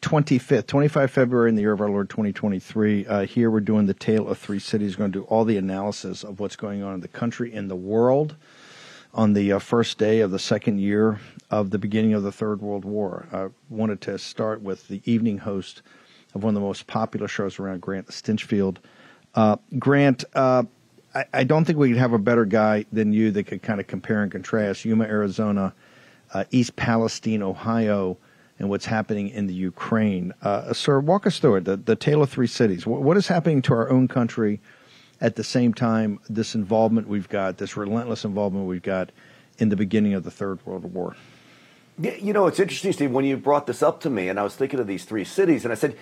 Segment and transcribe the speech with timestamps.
[0.00, 3.06] 25th, 25 February in the year of our Lord 2023.
[3.06, 4.96] Uh, here we're doing the Tale of Three Cities.
[4.96, 7.68] We're going to do all the analysis of what's going on in the country, in
[7.68, 8.36] the world,
[9.12, 12.60] on the uh, first day of the second year of the beginning of the Third
[12.60, 13.26] World War.
[13.32, 15.82] I wanted to start with the evening host
[16.34, 18.76] of one of the most popular shows around, Grant Stinchfield.
[19.34, 20.64] Uh, Grant, uh,
[21.14, 23.80] I, I, don't think we could have a better guy than you that could kind
[23.80, 25.74] of compare and contrast Yuma, Arizona–
[26.32, 28.16] uh, East Palestine, Ohio,
[28.58, 30.34] and what's happening in the Ukraine.
[30.42, 31.64] Uh, sir, walk us through it.
[31.64, 32.86] The, the tale of three cities.
[32.86, 34.60] What, what is happening to our own country
[35.20, 36.18] at the same time?
[36.28, 39.10] This involvement we've got, this relentless involvement we've got
[39.58, 41.16] in the beginning of the Third World War.
[42.00, 44.54] You know, it's interesting, Steve, when you brought this up to me, and I was
[44.54, 45.96] thinking of these three cities, and I said,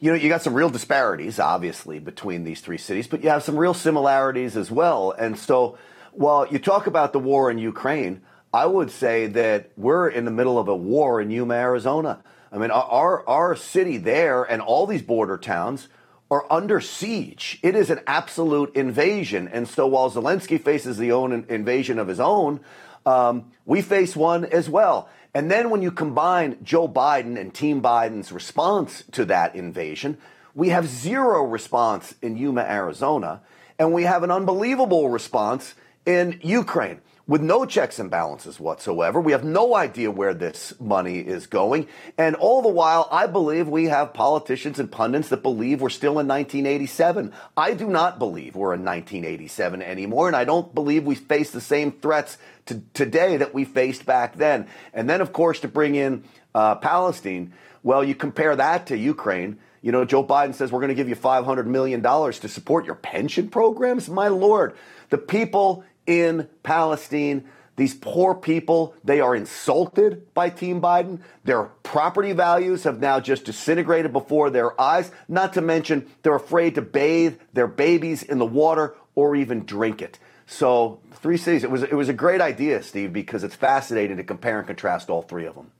[0.00, 3.42] you know, you got some real disparities, obviously, between these three cities, but you have
[3.42, 5.12] some real similarities as well.
[5.12, 5.78] And so,
[6.12, 8.22] while you talk about the war in Ukraine,
[8.52, 12.22] I would say that we're in the middle of a war in Yuma, Arizona.
[12.52, 15.88] I mean, our our city there and all these border towns
[16.30, 17.58] are under siege.
[17.62, 19.48] It is an absolute invasion.
[19.48, 22.60] And so while Zelensky faces the own invasion of his own,
[23.06, 25.08] um, we face one as well.
[25.34, 30.18] And then when you combine Joe Biden and Team Biden's response to that invasion,
[30.54, 33.40] we have zero response in Yuma, Arizona,
[33.78, 35.74] and we have an unbelievable response
[36.04, 37.00] in Ukraine
[37.32, 39.18] with no checks and balances whatsoever.
[39.18, 41.88] We have no idea where this money is going.
[42.18, 46.18] And all the while, I believe we have politicians and pundits that believe we're still
[46.18, 47.32] in 1987.
[47.56, 50.26] I do not believe we're in 1987 anymore.
[50.26, 54.36] And I don't believe we face the same threats to today that we faced back
[54.36, 54.68] then.
[54.92, 59.58] And then, of course, to bring in uh, Palestine, well, you compare that to Ukraine.
[59.80, 62.94] You know, Joe Biden says we're going to give you $500 million to support your
[62.94, 64.10] pension programs.
[64.10, 64.76] My Lord,
[65.08, 67.44] the people in Palestine.
[67.76, 71.20] These poor people, they are insulted by Team Biden.
[71.44, 75.10] Their property values have now just disintegrated before their eyes.
[75.26, 80.02] Not to mention, they're afraid to bathe their babies in the water or even drink
[80.02, 80.18] it.
[80.46, 81.64] So, three cities.
[81.64, 85.08] It was it was a great idea, Steve, because it's fascinating to compare and contrast
[85.08, 85.70] all three of them.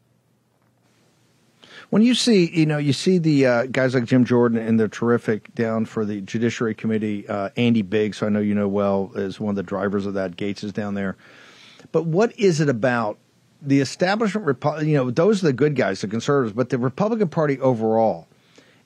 [1.93, 4.89] When you see, you know, you see the uh, guys like Jim Jordan and they're
[4.89, 7.29] terrific down for the Judiciary Committee.
[7.29, 10.15] Uh, Andy Biggs, who I know you know well, is one of the drivers of
[10.15, 10.39] that.
[10.39, 11.19] Gaetz is down there.
[11.93, 13.19] But what is it about
[13.61, 14.59] the establishment?
[14.81, 18.27] You know, those are the good guys, the conservatives, but the Republican Party overall.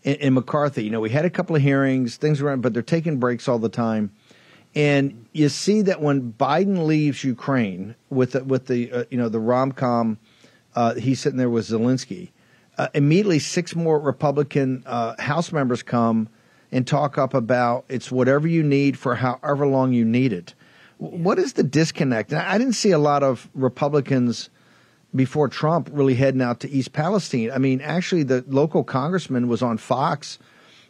[0.03, 3.21] In, McCarthy, you know, we had a couple of hearings, things were, but they're taking
[3.21, 4.11] breaks all the time.
[4.75, 9.29] And you see that when Biden leaves Ukraine with the, with the uh, you know
[9.29, 10.19] the rom com,
[10.75, 12.31] uh, he's sitting there with Zelensky
[12.79, 16.29] uh, immediately six more Republican uh, House members come
[16.73, 20.55] and talk up about it's whatever you need for however long you need it.
[20.99, 22.33] What is the disconnect?
[22.33, 24.51] I didn't see a lot of Republicans
[25.15, 27.51] before Trump really heading out to East Palestine.
[27.51, 30.39] I mean, actually, the local congressman was on Fox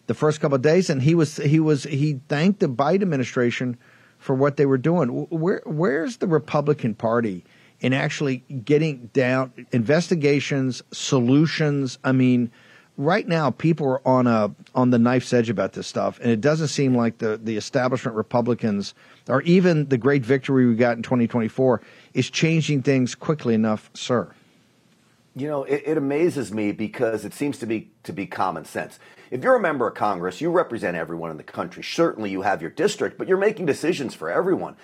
[0.06, 3.76] the first couple of days, and he was he was he thanked the Biden administration
[4.18, 5.08] for what they were doing.
[5.08, 7.44] Where where's the Republican Party?
[7.80, 11.98] In actually getting down investigations, solutions.
[12.04, 12.50] I mean,
[12.96, 16.40] right now people are on a on the knife's edge about this stuff, and it
[16.40, 18.94] doesn't seem like the the establishment Republicans
[19.28, 21.80] or even the great victory we got in 2024
[22.14, 24.32] is changing things quickly enough, sir.
[25.34, 28.98] You know, it, it amazes me because it seems to be to be common sense.
[29.30, 31.82] If you're a member of Congress, you represent everyone in the country.
[31.82, 34.76] Certainly, you have your district, but you're making decisions for everyone.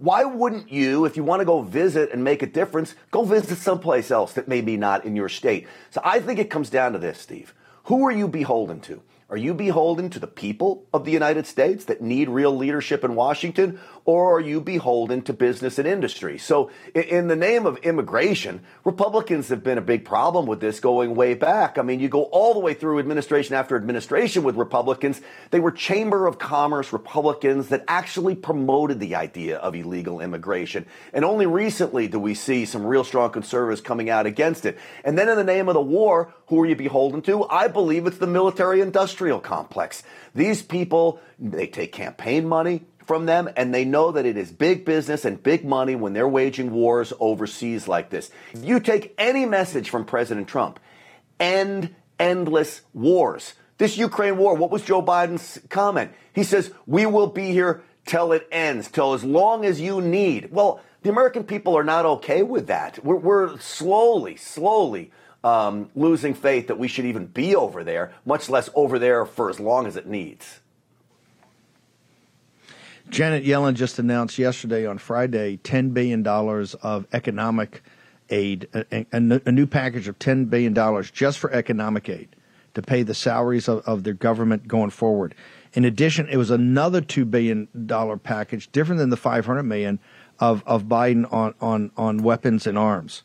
[0.00, 3.58] Why wouldn't you, if you want to go visit and make a difference, go visit
[3.58, 5.68] someplace else that may be not in your state?
[5.90, 7.52] So I think it comes down to this, Steve.
[7.84, 9.02] Who are you beholden to?
[9.28, 13.14] Are you beholden to the people of the United States that need real leadership in
[13.14, 13.78] Washington?
[14.04, 16.38] Or are you beholden to business and industry?
[16.38, 21.14] So, in the name of immigration, Republicans have been a big problem with this going
[21.14, 21.78] way back.
[21.78, 25.20] I mean, you go all the way through administration after administration with Republicans.
[25.50, 30.86] They were Chamber of Commerce Republicans that actually promoted the idea of illegal immigration.
[31.12, 34.78] And only recently do we see some real strong conservatives coming out against it.
[35.04, 37.44] And then, in the name of the war, who are you beholden to?
[37.44, 40.02] I believe it's the military industrial complex.
[40.34, 44.84] These people, they take campaign money from them, and they know that it is big
[44.84, 48.30] business and big money when they're waging wars overseas like this.
[48.52, 50.78] If you take any message from President Trump,
[51.40, 53.54] end endless wars.
[53.78, 56.12] This Ukraine war, what was Joe Biden's comment?
[56.32, 60.52] He says, We will be here till it ends, till as long as you need.
[60.52, 63.04] Well, the American people are not okay with that.
[63.04, 65.10] We're, we're slowly, slowly
[65.42, 69.50] um, losing faith that we should even be over there, much less over there for
[69.50, 70.59] as long as it needs.
[73.10, 77.82] Janet Yellen just announced yesterday on Friday $10 billion of economic
[78.30, 80.74] aid, a, a, a, new package of $10 billion
[81.12, 82.28] just for economic aid
[82.74, 85.34] to pay the salaries of, of their government going forward.
[85.72, 87.68] In addition, it was another $2 billion
[88.22, 89.98] package, different than the 500 million
[90.38, 93.22] of, of Biden on, on, on weapons and arms.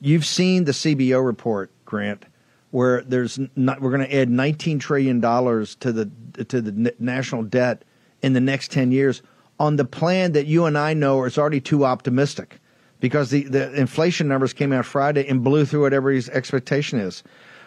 [0.00, 2.24] You've seen the CBO report, Grant,
[2.70, 7.84] where there's not, we're going to add $19 trillion to the, to the national debt
[8.22, 9.22] in the next 10 years
[9.58, 12.60] on the plan that you and I know is already too optimistic
[12.98, 17.22] because the, the inflation numbers came out Friday and blew through what everybody's expectation is.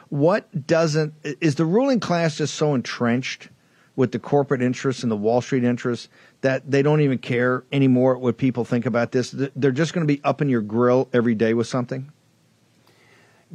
[0.09, 3.49] What doesn't, is the ruling class just so entrenched
[3.95, 6.09] with the corporate interests and the Wall Street interests
[6.41, 9.31] that they don't even care anymore what people think about this?
[9.55, 12.11] They're just going to be up in your grill every day with something?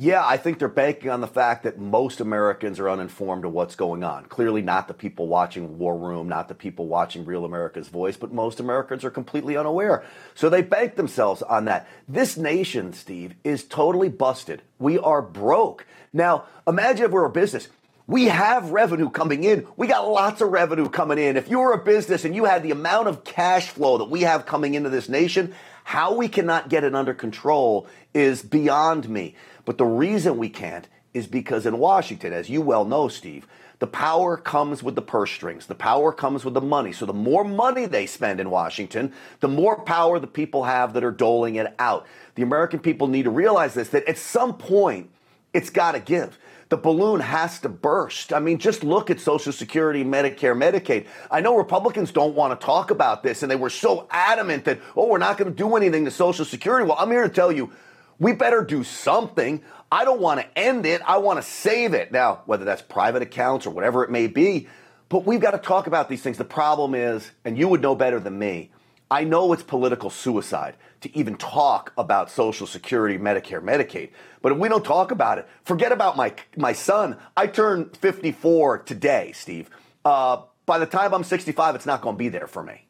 [0.00, 3.75] Yeah, I think they're banking on the fact that most Americans are uninformed of what's
[3.75, 4.27] going on.
[4.27, 8.31] Clearly, not the people watching War Room, not the people watching Real America's Voice, but
[8.31, 10.05] most Americans are completely unaware.
[10.37, 11.89] So they bank themselves on that.
[12.06, 14.62] This nation, Steve, is totally busted.
[14.79, 15.85] We are broke.
[16.12, 17.67] Now, imagine if we're a business.
[18.06, 19.67] We have revenue coming in.
[19.77, 21.37] We got lots of revenue coming in.
[21.37, 24.21] If you were a business and you had the amount of cash flow that we
[24.23, 29.35] have coming into this nation, how we cannot get it under control is beyond me.
[29.69, 33.47] But the reason we can't is because in Washington, as you well know, Steve,
[33.81, 35.67] the power comes with the purse strings.
[35.67, 36.91] The power comes with the money.
[36.91, 41.05] So the more money they spend in Washington, the more power the people have that
[41.05, 42.06] are doling it out.
[42.35, 45.11] The American people need to realize this that at some point,
[45.53, 46.38] it's got to give.
[46.70, 48.32] The balloon has to burst.
[48.32, 51.05] I mean, just look at Social Security, Medicare, Medicaid.
[51.31, 54.81] I know Republicans don't want to talk about this, and they were so adamant that,
[54.97, 56.87] oh, we're not going to do anything to Social Security.
[56.87, 57.70] Well, I'm here to tell you,
[58.19, 59.62] we better do something.
[59.91, 61.00] I don't want to end it.
[61.06, 62.12] I want to save it.
[62.12, 64.69] Now, whether that's private accounts or whatever it may be,
[65.09, 66.37] but we've got to talk about these things.
[66.37, 68.70] The problem is, and you would know better than me,
[69.11, 74.11] I know it's political suicide to even talk about Social Security, Medicare, Medicaid.
[74.43, 77.17] But if we don't talk about it, forget about my, my son.
[77.37, 79.70] I turned 54 today, Steve.
[80.05, 82.88] Uh, by the time I'm 65, it's not going to be there for me.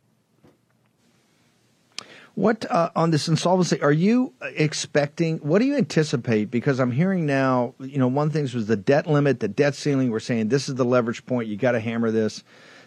[2.38, 5.38] What uh, on this insolvency are you expecting?
[5.38, 6.52] What do you anticipate?
[6.52, 10.12] Because I'm hearing now, you know, one thing was the debt limit, the debt ceiling.
[10.12, 11.48] We're saying this is the leverage point.
[11.48, 12.44] You got to hammer this.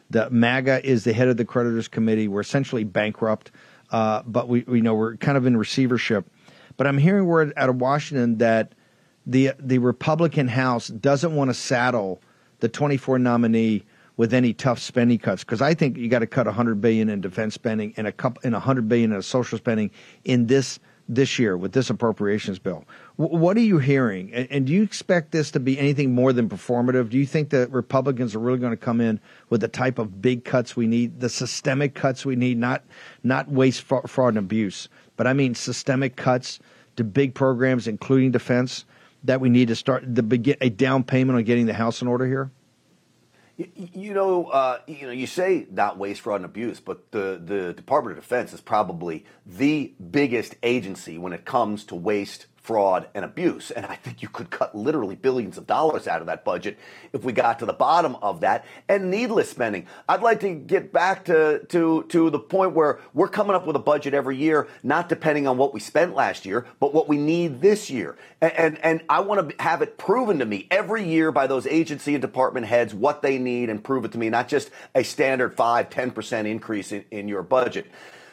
[0.09, 2.30] The MAGA is the head of the creditors committee.
[2.30, 3.51] We're essentially bankrupt,
[3.92, 6.31] uh, but we, we know we're kind of in receivership.
[6.77, 8.71] But I'm hearing word out of Washington that
[9.25, 12.21] the the Republican House doesn't want to saddle
[12.62, 13.83] the 24 nominee
[14.21, 17.21] with any tough spending cuts because I think you got to cut 100 billion in
[17.21, 19.89] defense spending and a couple and 100 billion in social spending
[20.25, 20.79] in this
[21.10, 22.86] this year with this appropriations bill.
[23.17, 24.31] W- what are you hearing?
[24.31, 27.10] And, and, do you expect this to be anything more than performative?
[27.10, 29.19] Do you think that Republicans are really going to come in
[29.50, 32.84] with the type of big cuts we need, the systemic cuts we need, not
[33.24, 36.60] not waste, fraud, and abuse, but I mean systemic cuts
[36.95, 38.86] to big programs, including defense,
[39.24, 42.07] that we need to start the begin a down payment on getting the house in
[42.07, 42.51] order here?
[43.75, 47.74] You know, uh, you know, you say not waste, fraud, and abuse, but the, the
[47.74, 53.25] Department of Defense is probably the biggest agency when it comes to waste, fraud, and
[53.25, 53.72] abuse.
[53.72, 56.77] And I think you could cut literally billions of dollars out of that budget
[57.12, 58.65] if we got to the bottom of that.
[58.88, 59.88] And needless spending.
[60.08, 63.75] I'd like to get back to, to, to the point where we're coming up with
[63.75, 67.18] a budget every year, not depending on what we spent last year, but what we
[67.18, 68.15] need this year.
[68.41, 71.65] And, and, and I want to have it proven to me every year by those
[71.65, 75.03] agency and department heads what they need and prove it to me, not just a
[75.03, 77.88] standard 5, 10% increase in, in your budget.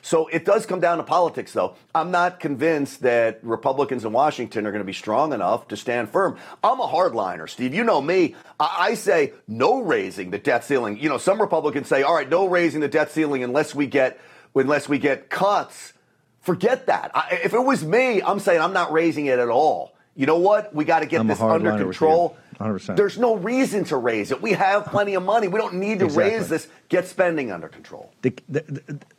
[0.09, 1.75] So it does come down to politics, though.
[1.95, 6.09] I'm not convinced that Republicans in Washington are going to be strong enough to stand
[6.09, 6.39] firm.
[6.65, 7.75] I'm a hardliner, Steve.
[7.75, 8.35] You know me.
[8.59, 10.99] I, say no raising the debt ceiling.
[10.99, 14.19] You know, some Republicans say, all right, no raising the debt ceiling unless we get
[14.55, 15.93] unless we get cuts.
[16.41, 17.11] Forget that.
[17.15, 19.95] I, if it was me, I'm saying I'm not raising it at all.
[20.17, 20.75] You know what?
[20.75, 22.35] We got to get I'm this under control.
[22.61, 22.67] You.
[22.67, 22.97] 100%.
[22.97, 24.41] There's no reason to raise it.
[24.43, 25.49] We have plenty of money.
[25.49, 26.35] We don't need to Exactly.
[26.35, 26.69] raise this.
[26.89, 28.11] Get spending under control.
[28.23, 28.61] the, the,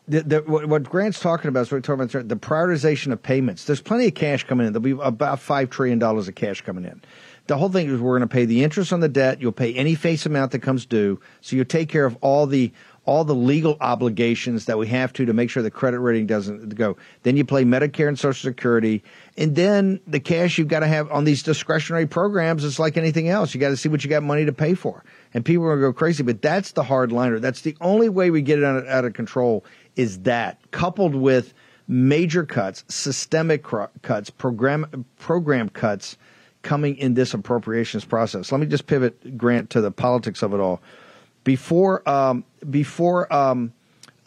[0.08, 3.65] the, the, what Grant's talking about is what we're talking about the prioritization of payments.
[3.65, 4.74] There's plenty of cash coming in.
[4.74, 7.01] There'll be about five trillion dollars of cash coming in.
[7.48, 9.41] The whole thing is we're going to pay the interest on the debt.
[9.41, 11.19] You'll pay any face amount that comes due.
[11.41, 12.72] So you take care of all the
[13.10, 16.75] all the legal obligations that we have to to make sure the credit rating doesn't
[16.75, 16.96] go.
[17.24, 19.01] Then you play Medicare and Social Security,
[19.36, 22.63] and then the cash you've got to have on these discretionary programs.
[22.63, 23.56] It's like anything else.
[23.56, 25.80] You got to see what you got money to pay for, and people are going
[25.80, 26.22] to go crazy.
[26.22, 27.39] But that's the hard liner.
[27.39, 29.66] That's the only way we get it out, out of control.
[29.96, 31.56] Is that coupled with
[31.88, 36.16] major cuts, systemic cr- cuts, program program cuts
[36.62, 38.51] coming in this appropriations process.
[38.51, 40.80] Let me just pivot, Grant, to the politics of it all.
[41.44, 43.74] Before um, before um,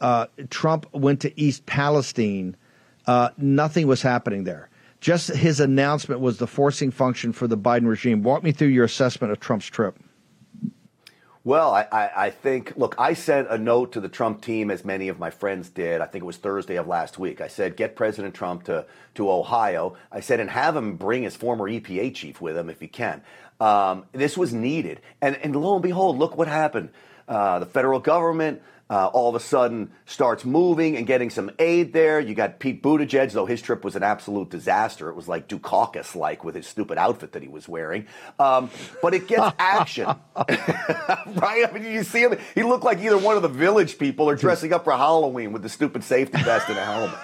[0.00, 2.56] uh, Trump went to East Palestine,
[3.06, 4.68] uh, nothing was happening there.
[5.00, 8.22] Just his announcement was the forcing function for the Biden regime.
[8.22, 9.98] Walk me through your assessment of Trump's trip.
[11.44, 14.84] Well, I, I, I think, look, I sent a note to the Trump team, as
[14.84, 16.00] many of my friends did.
[16.00, 17.40] I think it was Thursday of last week.
[17.40, 18.86] I said, get President Trump to,
[19.16, 19.96] to Ohio.
[20.12, 23.22] I said, and have him bring his former EPA chief with him if he can.
[23.60, 25.00] Um, this was needed.
[25.20, 26.90] And, and lo and behold, look what happened.
[27.32, 28.60] Uh, the federal government
[28.92, 32.20] uh, all of a sudden starts moving and getting some aid there.
[32.20, 35.08] You got Pete Buttigieg, though his trip was an absolute disaster.
[35.08, 38.06] It was like Dukakis like with his stupid outfit that he was wearing.
[38.38, 38.68] Um,
[39.00, 40.04] but it gets action,
[40.36, 41.64] right?
[41.66, 42.36] I mean, you see him.
[42.54, 45.62] He looked like either one of the village people or dressing up for Halloween with
[45.62, 47.18] the stupid safety vest and a helmet.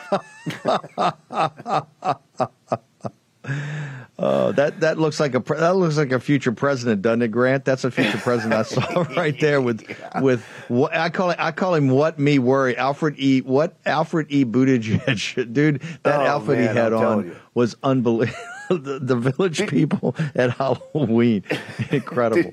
[4.20, 7.64] Oh, that that looks like a that looks like a future president, doesn't it, Grant?
[7.64, 9.87] That's a future president I saw right there with
[10.20, 11.37] with what I call it.
[11.38, 12.76] I call him what me worry.
[12.76, 13.42] Alfred E.
[13.42, 14.44] What Alfred E.
[14.44, 15.82] Buttigieg, dude.
[16.02, 18.37] That Oh, outfit he had I'm on was unbelievable.
[18.70, 21.44] the, the village people at Halloween,
[21.90, 22.52] incredible.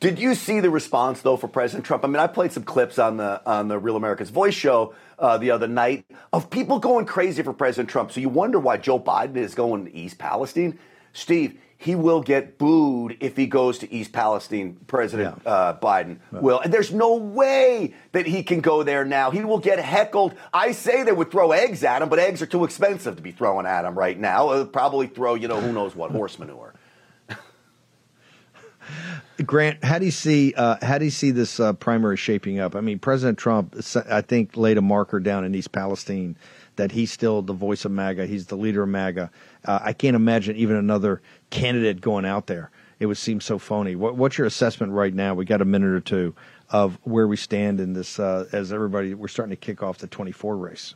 [0.00, 2.04] Did you see the response though for President Trump?
[2.04, 5.38] I mean, I played some clips on the on the Real America's Voice show uh,
[5.38, 8.12] the other night of people going crazy for President Trump.
[8.12, 10.78] So you wonder why Joe Biden is going to East Palestine.
[11.12, 14.78] Steve, he will get booed if he goes to East Palestine.
[14.86, 15.50] President Yeah.
[15.52, 19.30] uh, Biden will, and there's no way that he can go there now.
[19.30, 20.34] He will get heckled.
[20.52, 23.32] I say they would throw eggs at him, but eggs are too expensive to be
[23.32, 24.48] throwing at him right now.
[24.52, 26.73] They'll probably throw, you know, who knows what horse manure.
[29.42, 32.76] Grant, how do you see uh, how do you see this uh, primary shaping up?
[32.76, 33.74] I mean, President Trump,
[34.08, 36.36] I think, laid a marker down in East Palestine
[36.76, 38.26] that he's still the voice of MAGA.
[38.26, 39.30] He's the leader of MAGA.
[39.64, 42.70] Uh, I can't imagine even another candidate going out there.
[43.00, 43.96] It would seem so phony.
[43.96, 45.34] What, what's your assessment right now?
[45.34, 46.34] We got a minute or two
[46.70, 50.06] of where we stand in this uh, as everybody we're starting to kick off the
[50.06, 50.94] 24 race.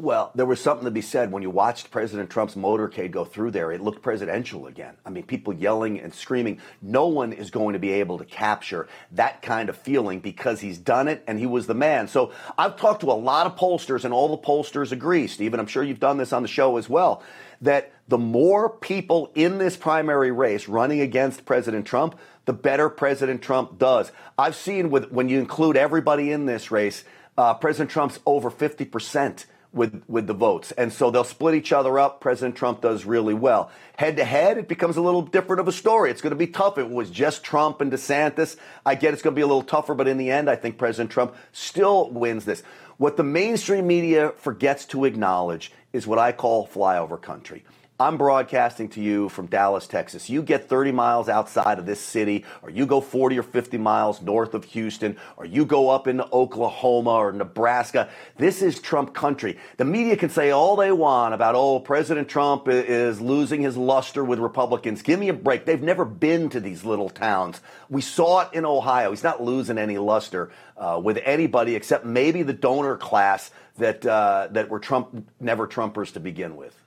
[0.00, 3.50] Well, there was something to be said when you watched President Trump's motorcade go through
[3.50, 3.70] there.
[3.70, 4.94] It looked presidential again.
[5.04, 6.58] I mean, people yelling and screaming.
[6.80, 10.78] No one is going to be able to capture that kind of feeling because he's
[10.78, 12.08] done it and he was the man.
[12.08, 15.60] So I've talked to a lot of pollsters, and all the pollsters agree, Stephen.
[15.60, 17.22] I'm sure you've done this on the show as well,
[17.60, 23.42] that the more people in this primary race running against President Trump, the better President
[23.42, 24.12] Trump does.
[24.38, 27.04] I've seen with when you include everybody in this race,
[27.36, 31.72] uh, President Trump's over 50 percent with with the votes, and so they'll split each
[31.72, 32.20] other up.
[32.20, 33.70] President Trump does really well.
[33.96, 36.10] Head to head, it becomes a little different of a story.
[36.10, 36.78] It's going to be tough.
[36.78, 38.56] It was just Trump and DeSantis.
[38.84, 40.78] I get it's going to be a little tougher, but in the end, I think
[40.78, 42.62] President Trump still wins this.
[42.96, 47.64] What the mainstream media forgets to acknowledge is what I call flyover country.
[48.00, 50.30] I'm broadcasting to you from Dallas, Texas.
[50.30, 54.22] You get 30 miles outside of this city, or you go 40 or 50 miles
[54.22, 58.08] north of Houston, or you go up into Oklahoma or Nebraska.
[58.38, 59.58] This is Trump country.
[59.76, 64.24] The media can say all they want about, oh, President Trump is losing his luster
[64.24, 65.02] with Republicans.
[65.02, 65.66] Give me a break.
[65.66, 67.60] They've never been to these little towns.
[67.90, 69.10] We saw it in Ohio.
[69.10, 74.48] He's not losing any luster uh, with anybody except maybe the donor class that, uh,
[74.52, 76.79] that were Trump, never Trumpers to begin with.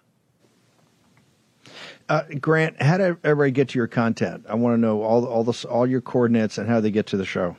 [2.09, 4.45] Uh, Grant, how did everybody get to your content?
[4.49, 7.25] I want to know all all all your coordinates and how they get to the
[7.25, 7.55] show.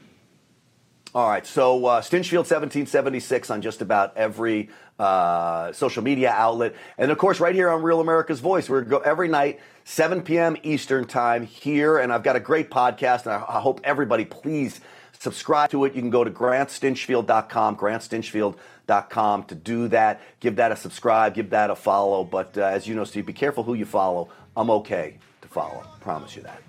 [1.14, 4.68] All right, so uh, Stinchfield 1776 on just about every
[4.98, 8.68] uh, social media outlet, and of course, right here on Real America's Voice.
[8.68, 10.56] We're go every night, 7 p.m.
[10.64, 14.80] Eastern time here, and I've got a great podcast, and I, I hope everybody please
[15.20, 15.94] subscribe to it.
[15.94, 20.20] You can go to grantstinchfield.com, grantstinchfield.com to do that.
[20.40, 22.24] Give that a subscribe, give that a follow.
[22.24, 24.30] But uh, as you know, Steve, be careful who you follow.
[24.56, 25.84] I'm okay to follow.
[26.00, 26.60] Promise you that.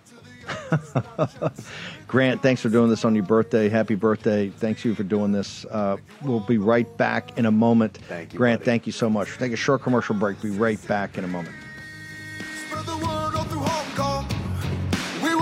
[2.08, 3.70] Grant, thanks for doing this on your birthday.
[3.70, 4.50] Happy birthday.
[4.50, 5.66] Thanks you for doing this.
[5.66, 7.98] Uh, we'll be right back in a moment.
[8.08, 8.66] Thank you, Grant, buddy.
[8.66, 9.38] thank you so much.
[9.38, 10.42] Take a short commercial break.
[10.42, 11.56] Be right back in a moment.
[12.68, 14.28] Spread the word all through Hong Kong.
[15.24, 15.36] We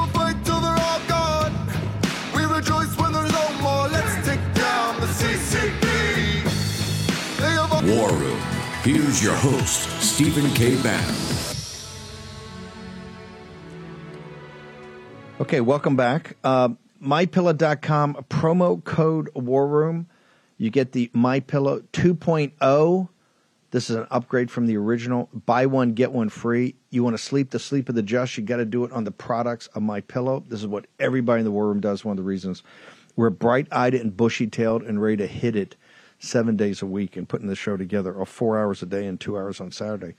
[15.42, 16.38] Okay, welcome back.
[16.44, 16.70] Uh,
[17.04, 20.06] MyPillow.com promo code War Room.
[20.60, 23.10] You get the MyPillow 2.0.
[23.72, 25.30] This is an upgrade from the original.
[25.34, 26.76] Buy one, get one free.
[26.92, 29.06] You want to sleep the sleep of the just, you got to do it on
[29.06, 30.48] the products of MyPillow.
[30.48, 32.06] This is what everybody in the War Room does.
[32.06, 32.62] One of the reasons
[33.16, 35.76] we're bright eyed and bushy tailed and ready to hit it
[36.20, 39.20] seven days a week and putting the show together, or four hours a day and
[39.20, 40.14] two hours on Saturday.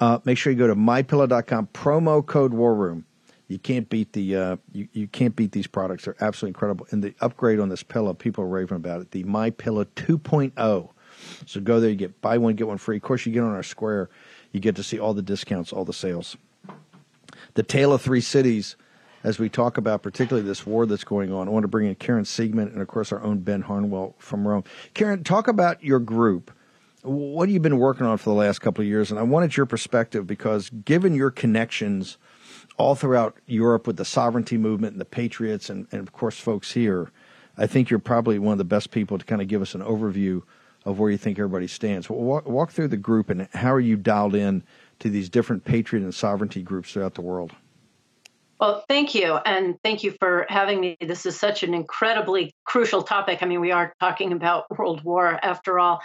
[0.00, 3.04] Uh, make sure you go to mypillow.com promo code war room
[3.48, 6.04] you can't beat the uh, you, you can't beat these products.
[6.04, 6.86] They're absolutely incredible.
[6.90, 9.10] And the upgrade on this pillow people are raving about it.
[9.12, 10.90] The my pillow 2.0
[11.46, 12.96] so go there you get buy one get one free.
[12.96, 14.10] Of course you get on our square
[14.52, 16.36] you get to see all the discounts all the sales.
[17.54, 18.76] The tale of three cities
[19.24, 21.94] as we talk about particularly this war that's going on i want to bring in
[21.96, 24.62] karen siegemund and of course our own ben harnwell from rome.
[24.94, 26.52] Karen talk about your group.
[27.02, 29.10] What have you been working on for the last couple of years?
[29.10, 32.18] And I wanted your perspective because, given your connections
[32.78, 36.72] all throughout Europe with the sovereignty movement and the patriots, and, and of course, folks
[36.72, 37.10] here,
[37.56, 39.82] I think you're probably one of the best people to kind of give us an
[39.82, 40.42] overview
[40.84, 42.08] of where you think everybody stands.
[42.08, 44.62] Walk, walk through the group and how are you dialed in
[45.00, 47.52] to these different patriot and sovereignty groups throughout the world?
[48.60, 49.34] Well, thank you.
[49.34, 50.96] And thank you for having me.
[51.00, 53.42] This is such an incredibly crucial topic.
[53.42, 56.00] I mean, we are talking about World War after all.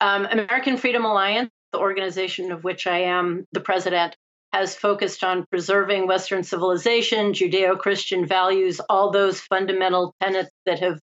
[0.00, 4.16] Um, American Freedom Alliance, the organization of which I am the president,
[4.52, 10.98] has focused on preserving Western civilization, Judeo Christian values, all those fundamental tenets that have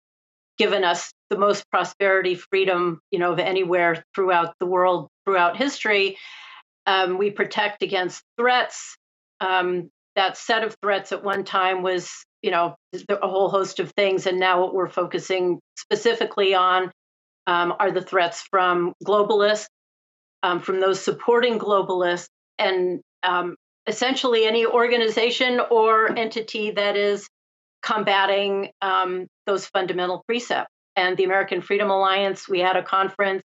[0.59, 6.19] given us the most prosperity, freedom, you know, of anywhere throughout the world, throughout history.
[6.87, 8.97] Um, we protect against threats.
[9.41, 12.11] Um, that set of threats at one time was,
[12.43, 12.75] you know,
[13.09, 16.91] a whole host of things, and now what we're focusing specifically on
[17.47, 19.69] um, are the threats from globalists,
[20.43, 22.27] um, from those supporting globalists,
[22.59, 27.29] and um, essentially any organization or entity that is
[27.83, 30.71] combating um, those fundamental precepts.
[30.97, 33.43] And the American Freedom Alliance, we had a conference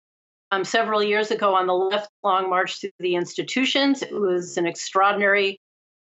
[0.51, 4.01] um, several years ago on the left long march through the institutions.
[4.01, 5.59] It was an extraordinary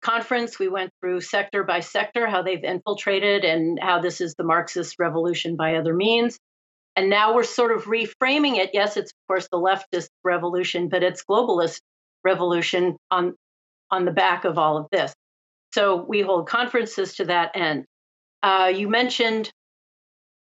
[0.02, 0.58] conference.
[0.58, 4.96] We went through sector by sector how they've infiltrated and how this is the Marxist
[4.98, 6.38] revolution by other means.
[6.96, 8.70] And now we're sort of reframing it.
[8.72, 11.80] Yes, it's of course the leftist revolution, but it's globalist
[12.24, 13.34] revolution on
[13.90, 15.14] on the back of all of this.
[15.74, 17.84] So we hold conferences to that end.
[18.42, 19.50] Uh, you mentioned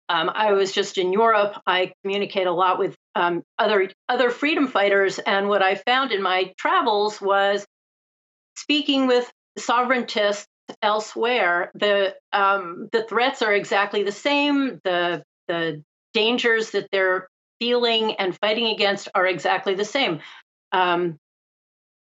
[0.08, 1.54] um, I was just in Europe.
[1.66, 6.22] I communicate a lot with um, other other freedom fighters, and what I found in
[6.22, 7.64] my travels was
[8.56, 10.46] speaking with sovereigntists
[10.82, 11.70] elsewhere.
[11.74, 14.80] The um, the threats are exactly the same.
[14.84, 20.20] The the dangers that they're feeling and fighting against are exactly the same.
[20.72, 21.18] Um,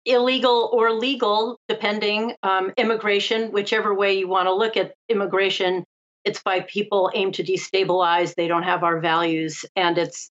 [0.05, 5.83] illegal or legal, depending, um, immigration, whichever way you want to look at immigration,
[6.23, 8.35] it's by people aimed to destabilize.
[8.35, 10.29] They don't have our values, and it's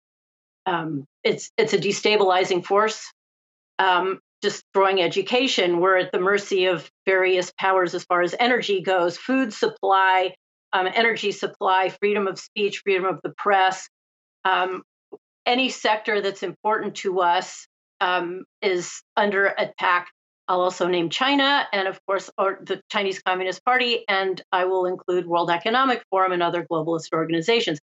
[0.66, 3.10] um, it's it's a destabilizing force.
[3.78, 9.16] Um, destroying education, we're at the mercy of various powers as far as energy goes,
[9.16, 10.34] food supply,
[10.72, 13.88] um, energy supply, freedom of speech, freedom of the press.
[14.44, 14.82] Um,
[15.46, 17.66] any sector that's important to us
[18.00, 20.08] um, is under attack.
[20.46, 24.86] I'll also name China and, of course, or the Chinese Communist Party, and I will
[24.86, 27.78] include World Economic Forum and other globalist organizations.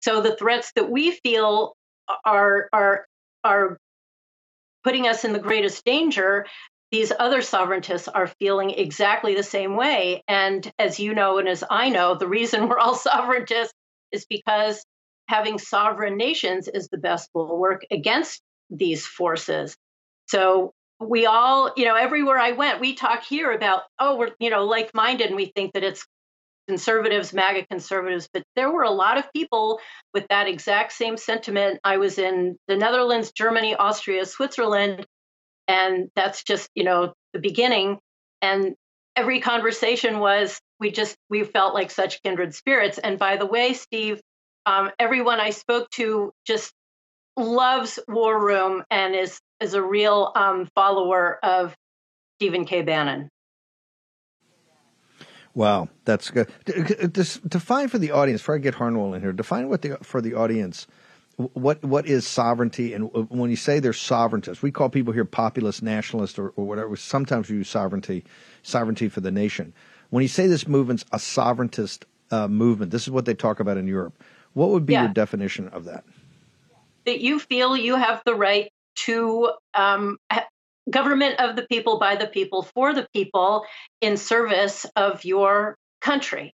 [0.00, 1.74] So the threats that we feel
[2.24, 3.06] are are
[3.42, 3.78] are
[4.84, 6.46] putting us in the greatest danger
[6.94, 10.22] these other sovereigntists are feeling exactly the same way.
[10.28, 13.72] And as you know, and as I know, the reason we're all sovereigntists
[14.12, 14.86] is because
[15.28, 18.40] having sovereign nations is the best bulwark against
[18.76, 19.76] these forces.
[20.28, 24.50] So we all, you know, everywhere I went, we talk here about, oh, we're, you
[24.50, 26.06] know, like minded and we think that it's
[26.66, 29.80] conservatives, MAGA conservatives, but there were a lot of people
[30.14, 31.78] with that exact same sentiment.
[31.84, 35.06] I was in the Netherlands, Germany, Austria, Switzerland,
[35.68, 37.98] and that's just you know the beginning
[38.42, 38.74] and
[39.16, 43.72] every conversation was we just we felt like such kindred spirits and by the way
[43.72, 44.20] steve
[44.66, 46.72] um, everyone i spoke to just
[47.36, 51.74] loves war room and is is a real um, follower of
[52.38, 53.28] stephen k bannon
[55.54, 56.48] Wow, that's good.
[57.48, 58.40] Define for the audience.
[58.40, 60.86] Before I get Harnwell in here, define what the for the audience.
[61.36, 62.92] What what is sovereignty?
[62.92, 66.96] And when you say they're sovereigntists, we call people here populist, nationalist, or, or whatever.
[66.96, 68.24] Sometimes we use sovereignty,
[68.62, 69.72] sovereignty for the nation.
[70.10, 73.76] When you say this movement's a sovereigntist uh, movement, this is what they talk about
[73.76, 74.20] in Europe.
[74.54, 75.04] What would be Yeah.
[75.04, 76.04] your definition of that?
[77.06, 80.18] That you feel you have the right to um,
[80.90, 83.64] government of the people, by the people, for the people,
[84.00, 86.52] in service of your country.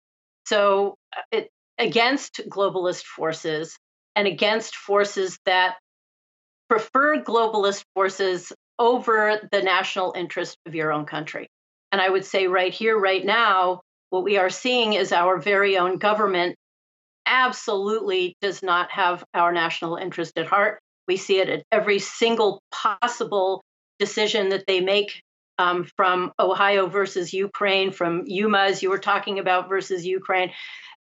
[0.47, 3.77] So, uh, it, against globalist forces
[4.15, 5.77] and against forces that
[6.69, 11.49] prefer globalist forces over the national interest of your own country.
[11.93, 13.81] And I would say, right here, right now,
[14.11, 16.57] what we are seeing is our very own government
[17.27, 20.81] absolutely does not have our national interest at heart.
[21.09, 23.63] We see it at every single possible
[23.99, 25.23] decision that they make
[25.59, 30.53] um, from Ohio versus Ukraine, from Yuma, as you were talking about, versus Ukraine.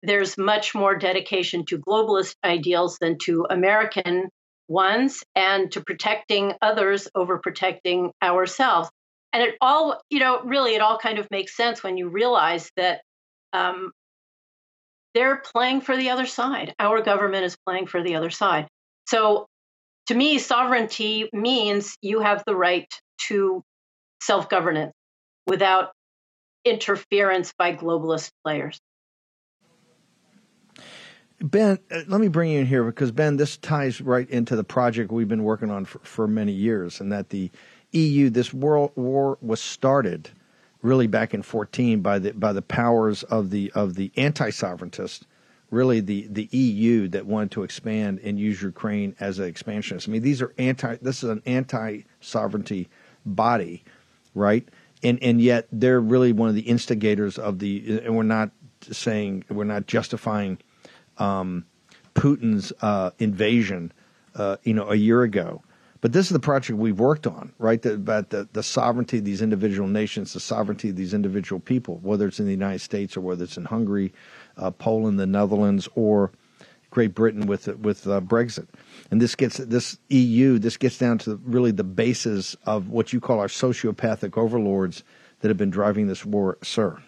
[0.04, 4.30] There's much more dedication to globalist ideals than to American
[4.68, 8.90] ones and to protecting others over protecting ourselves.
[9.32, 12.70] And it all, you know, really, it all kind of makes sense when you realize
[12.78, 13.02] that
[13.54, 13.92] um,
[15.14, 16.74] they're playing for the other side.
[16.80, 18.68] Our government is playing for the other side.
[19.08, 19.48] So
[20.08, 22.92] to me, sovereignty means you have the right
[23.28, 23.64] to
[24.22, 24.94] self governance
[25.48, 25.92] without
[26.66, 28.80] interference by globalist players.
[31.42, 34.64] Ben, uh, let me bring you in here because Ben, this ties right into the
[34.64, 37.52] project we've been working on for, for many years, and that the
[37.92, 40.30] EU, this world war was started
[40.84, 45.24] really back in 14 by the by the powers of the of the anti-sovereigntists,
[45.72, 50.08] really the the EU that wanted to expand and use Ukraine as an expansionist.
[50.08, 50.98] I mean, these are anti.
[50.98, 52.90] This is an anti-sovereignty
[53.26, 53.84] body,
[54.36, 54.68] right?
[55.02, 58.02] And and yet they're really one of the instigators of the.
[58.06, 58.52] And we're not
[58.92, 60.60] saying we're not justifying
[61.18, 61.66] um,
[62.14, 63.92] Putin's uh, invasion,
[64.36, 65.64] uh, you know, a year ago.
[66.04, 67.82] But this is the project we've worked on, right?
[67.82, 72.00] The, about the, the sovereignty of these individual nations, the sovereignty of these individual people,
[72.02, 74.12] whether it's in the United States or whether it's in Hungary,
[74.58, 76.34] uh, Poland, the Netherlands, or
[76.90, 78.68] Great Britain with with uh, Brexit.
[79.12, 80.60] And this gets this EU.
[80.60, 85.06] This gets down to really the basis of what you call our sociopathic overlords
[85.40, 87.02] that have been driving this war, sir.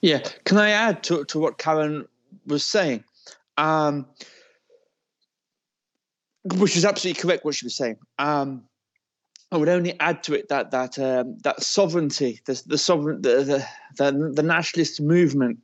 [0.00, 2.06] Yeah, can I add to to what Karen
[2.46, 3.02] was saying?
[3.58, 4.06] Um,
[6.54, 7.96] which is absolutely correct what she was saying.
[8.18, 8.64] Um,
[9.52, 13.66] I would only add to it that that um, that sovereignty, the the sovereign, the
[13.98, 15.58] the, the, the nationalist movement,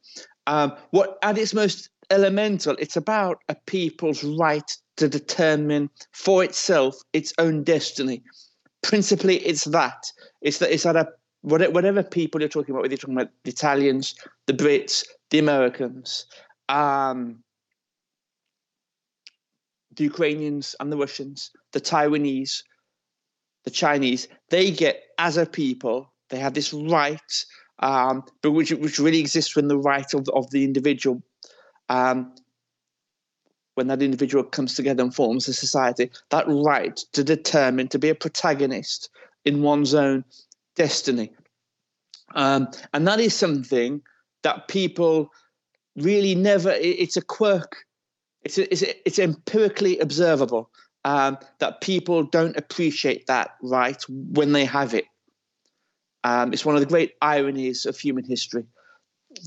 [0.47, 6.97] um, what at its most elemental, it's about a people's right to determine for itself
[7.13, 8.23] its own destiny.
[8.83, 10.13] Principally, it's that.
[10.43, 10.73] It's that.
[10.73, 11.09] It's that a
[11.43, 14.15] whatever, people you're talking about, whether you're talking about the Italians,
[14.47, 16.27] the Brits, the Americans,
[16.69, 17.43] um,
[19.97, 22.63] the Ukrainians and the Russians, the Taiwanese,
[23.65, 27.45] the Chinese, they get as a people, they have this right,
[27.81, 31.23] um, but which which really exists when the right of of the individual,
[31.89, 32.35] um,
[33.75, 38.09] when that individual comes together and forms a society, that right to determine to be
[38.09, 39.11] a protagonist
[39.45, 40.25] in one's own
[40.77, 41.33] destiny,
[42.35, 44.01] um, and that is something
[44.43, 45.31] that people
[45.97, 46.71] really never.
[46.71, 47.85] it- It's a quirk
[48.45, 50.71] it's it's, it's empirically observable
[51.05, 55.05] um, that people don't appreciate that right when they have it.
[56.25, 58.65] Um, it's one of the great ironies of human history.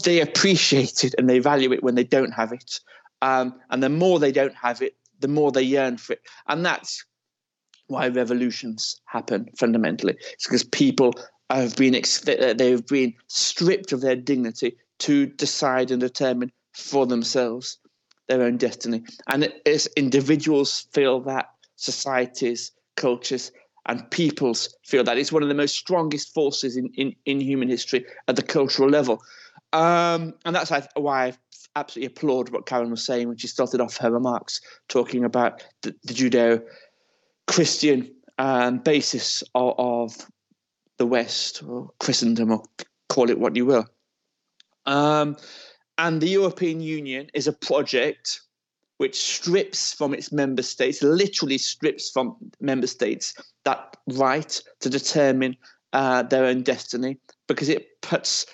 [0.04, 2.80] They appreciate it and they value it when they don't have it,
[3.22, 6.66] um, and the more they don't have it, the more they yearn for it, and
[6.66, 7.06] that's
[7.88, 10.16] why revolutions happen fundamentally.
[10.34, 11.14] It's because people
[11.50, 17.78] have been they've been stripped of their dignity to decide and determine for themselves
[18.28, 19.04] their own destiny.
[19.28, 23.52] And as individuals feel that, societies, cultures,
[23.88, 25.18] and peoples feel that.
[25.18, 28.90] It's one of the most strongest forces in, in, in human history at the cultural
[28.90, 29.22] level.
[29.74, 31.34] Um, and that's why I
[31.76, 35.94] absolutely applaud what Karen was saying when she started off her remarks, talking about the,
[36.04, 36.64] the Judeo
[37.48, 40.32] Christian um, basis of, of
[40.98, 42.64] the West, or Christendom, or
[43.10, 43.86] call it what you will.
[44.86, 45.36] Um,
[45.98, 48.42] and the European Union is a project
[48.98, 53.34] which strips from its member states, literally strips from member states,
[53.66, 55.56] that right to determine
[55.94, 58.46] uh, their own destiny, because it puts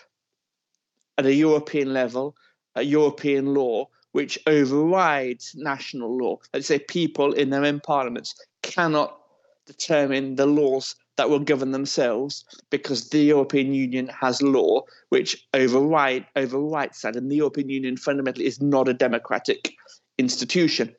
[1.18, 2.36] at a European level
[2.76, 6.38] a European law which overrides national law.
[6.54, 9.18] Let's say people in their own parliaments cannot
[9.66, 16.26] determine the laws that will govern themselves because the European Union has law which override
[16.36, 19.76] overwrites that, and the European Union fundamentally is not a democratic
[20.18, 20.96] institution.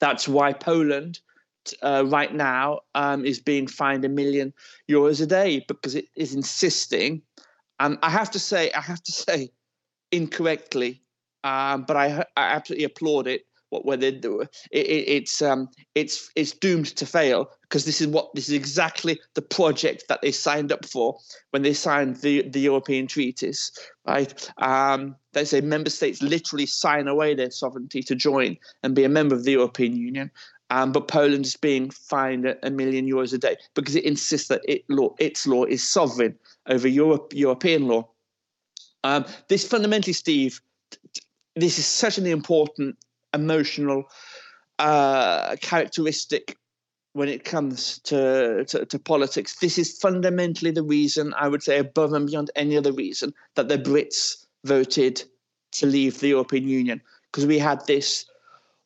[0.00, 1.20] That's why Poland
[1.84, 4.52] uh, right now um, is being fined a million
[4.90, 7.22] euros a day because it is insisting.
[7.78, 9.52] And I have to say, I have to say,
[10.10, 11.00] incorrectly,
[11.44, 13.42] um, but I, I absolutely applaud it.
[13.70, 18.06] What they do it, it, it's um, it's it's doomed to fail because this is
[18.06, 21.18] what this is exactly the project that they signed up for
[21.50, 23.70] when they signed the the European treaties,
[24.06, 24.50] right?
[24.58, 29.08] Um, they say member states literally sign away their sovereignty to join and be a
[29.08, 30.30] member of the European Union,
[30.70, 34.48] um, but Poland is being fined a, a, million euros a day because it insists
[34.48, 38.08] that it law, its law is sovereign over Europe, European law.
[39.04, 40.60] Um, this fundamentally, Steve,
[41.56, 42.96] this is such an important
[43.34, 44.04] emotional
[44.78, 46.56] uh, characteristic
[47.12, 49.56] when it comes to, to, to, politics.
[49.58, 53.68] This is fundamentally the reason, I would say, above and beyond any other reason, that
[53.68, 55.24] the Brits voted
[55.72, 58.24] to leave the European Union because we had this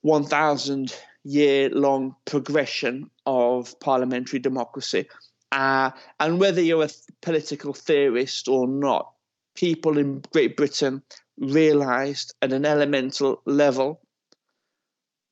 [0.03, 5.07] 1,000 year long progression of parliamentary democracy.
[5.53, 9.13] Uh, and whether you're a political theorist or not,
[9.55, 11.03] people in Great Britain
[11.39, 14.01] realized at an elemental level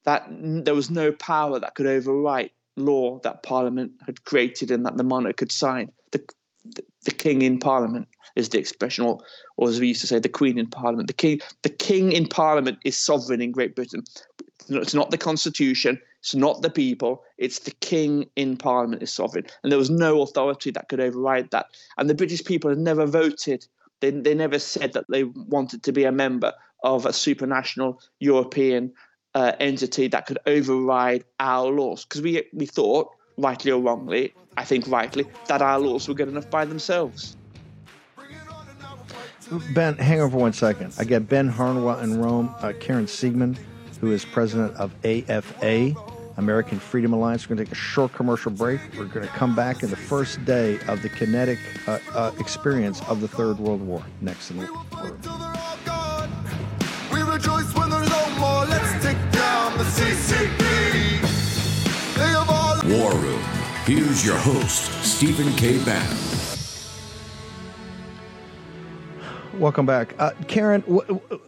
[0.04, 4.96] that there was no power that could overwrite law that Parliament had created and that
[4.96, 5.90] the monarch could sign.
[6.12, 6.24] The,
[6.64, 9.20] the, the king in Parliament is the expression, or,
[9.56, 11.08] or as we used to say, the Queen in Parliament.
[11.08, 14.04] The king, the king in Parliament is sovereign in Great Britain.
[14.68, 16.00] It's not the Constitution.
[16.20, 17.22] It's not the people.
[17.38, 21.50] It's the king in Parliament is sovereign, and there was no authority that could override
[21.50, 21.66] that.
[21.96, 23.66] And the British people had never voted.
[24.00, 26.52] They they never said that they wanted to be a member
[26.84, 28.92] of a supranational European
[29.34, 34.64] uh, entity that could override our laws because we we thought rightly or wrongly, I
[34.64, 37.36] think rightly, that our laws were good enough by themselves.
[39.74, 40.94] Ben, hang on for one second.
[40.98, 43.58] I get Ben Harnwell in Rome, uh, Karen Siegemund,
[44.00, 45.92] who is president of AFA,
[46.36, 47.48] American Freedom Alliance.
[47.48, 48.80] We're going to take a short commercial break.
[48.96, 53.00] We're going to come back in the first day of the kinetic uh, uh, experience
[53.08, 54.04] of the Third World War.
[54.20, 54.66] Next in the
[55.02, 55.69] We
[62.90, 63.42] War Room.
[63.84, 65.78] Here's your host, Stephen K.
[65.84, 66.16] Bann.
[69.58, 70.82] Welcome back, uh, Karen.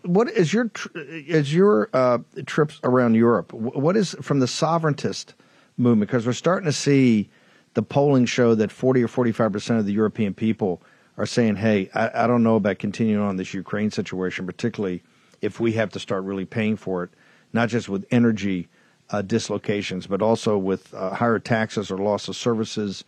[0.03, 3.53] What, is your is your uh, trips around Europe?
[3.53, 5.35] What is from the sovereigntist
[5.77, 6.11] movement?
[6.11, 7.31] Because we're starting to see
[7.75, 10.83] the polling show that forty or forty five percent of the European people
[11.17, 15.03] are saying, "Hey, I, I don't know about continuing on this Ukraine situation, particularly
[15.41, 17.11] if we have to start really paying for it,
[17.53, 18.69] not just with energy
[19.13, 23.05] uh, dislocations, but also with uh, higher taxes or loss of services."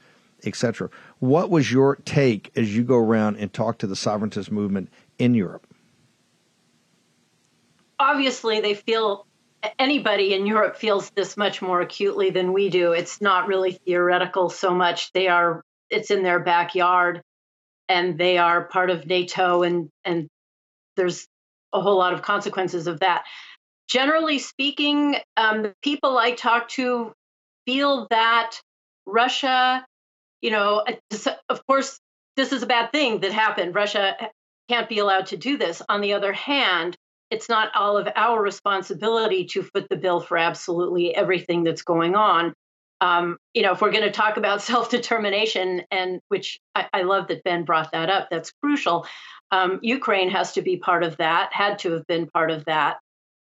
[0.47, 0.91] etc.
[1.21, 5.35] What was your take as you go around and talk to the sovereigntist movement in
[5.35, 5.67] Europe?
[7.99, 9.27] Obviously, they feel
[9.79, 12.93] anybody in Europe feels this much more acutely than we do.
[12.93, 15.13] It's not really theoretical so much.
[15.13, 17.23] They are it's in their backyard
[17.89, 20.29] and they are part of NATO and and
[20.97, 21.27] there's
[21.73, 23.25] a whole lot of consequences of that.
[23.89, 27.13] Generally speaking, um, the people I talk to
[27.67, 28.61] feel that
[29.07, 29.85] Russia
[30.45, 30.85] you know,
[31.49, 31.99] of course,
[32.37, 33.75] this is a bad thing that happened.
[33.75, 34.15] Russia
[34.69, 35.81] can't be allowed to do this.
[35.89, 36.95] On the other hand,
[37.31, 42.15] it's not all of our responsibility to foot the bill for absolutely everything that's going
[42.15, 42.53] on.
[43.01, 47.03] Um, you know, if we're going to talk about self determination, and which I, I,
[47.03, 49.07] love that Ben brought that up, that's crucial.
[49.51, 52.99] Um, Ukraine has to be part of that, had to have been part of that.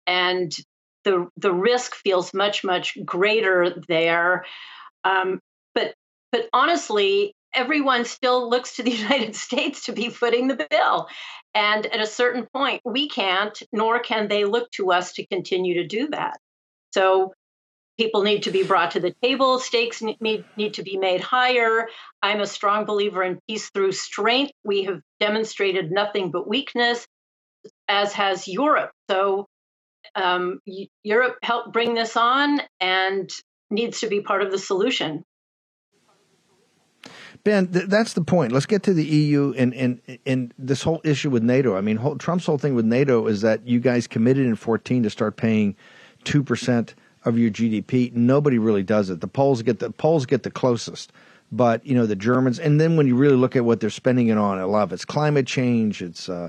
[0.06, 0.54] And
[1.04, 4.44] the, the risk feels much, much greater there.
[5.04, 5.40] Um,
[5.74, 5.94] but
[6.32, 11.08] but honestly, everyone still looks to the United States to be footing the bill.
[11.54, 15.74] And at a certain point, we can't, nor can they look to us to continue
[15.74, 16.38] to do that.
[16.92, 17.32] So
[17.98, 21.88] people need to be brought to the table, stakes need, need to be made higher.
[22.22, 24.52] I'm a strong believer in peace through strength.
[24.64, 27.06] We have demonstrated nothing but weakness,
[27.86, 28.90] as has Europe.
[29.08, 29.46] So
[30.14, 30.60] um,
[31.02, 33.30] Europe helped bring this on and
[33.70, 35.24] needs to be part of the solution.
[37.42, 38.52] Ben, th- that's the point.
[38.52, 41.76] Let's get to the EU and, and, and this whole issue with NATO.
[41.76, 45.02] I mean, whole, Trump's whole thing with NATO is that you guys committed in 14
[45.02, 45.76] to start paying
[46.24, 46.94] 2%
[47.26, 48.12] of your GDP.
[48.14, 49.20] Nobody really does it.
[49.20, 51.12] The Poles get the Poles get the closest.
[51.54, 54.26] But, you know, the Germans, and then when you really look at what they're spending
[54.26, 56.48] it on, a lot of it's climate change, it's, uh,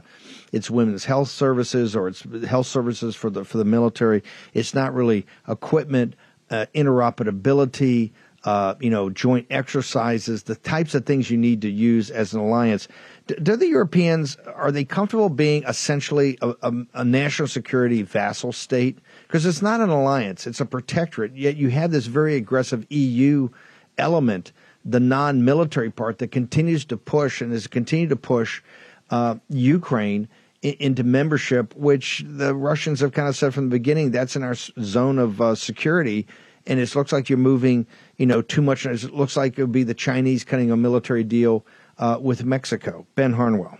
[0.51, 4.23] it's women's health services or it's health services for the, for the military.
[4.55, 6.15] It's not really equipment,
[6.49, 8.13] uh, interoperability,
[8.45, 12.39] uh, you know, joint exercises, the types of things you need to use as an
[12.39, 12.87] alliance.
[13.25, 18.51] D- do the Europeans are they comfortable being essentially a, a, a national security vassal
[18.51, 18.99] state?
[19.27, 21.35] Because it's not an alliance; it's a protectorate.
[21.35, 23.49] Yet you have this very aggressive EU
[23.97, 24.51] element,
[24.85, 28.61] the non-military part that continues to push and has continued to push
[29.09, 30.27] uh, Ukraine
[30.61, 34.55] into membership, which the Russians have kind of said from the beginning that's in our
[34.55, 36.25] zone of uh, security.
[36.67, 37.85] And it looks like you're moving,
[38.17, 38.85] you know, too much.
[38.85, 41.65] It looks like it would be the Chinese cutting a military deal
[41.99, 43.05] uh, with Mexico.
[43.15, 43.77] Ben Harnwell.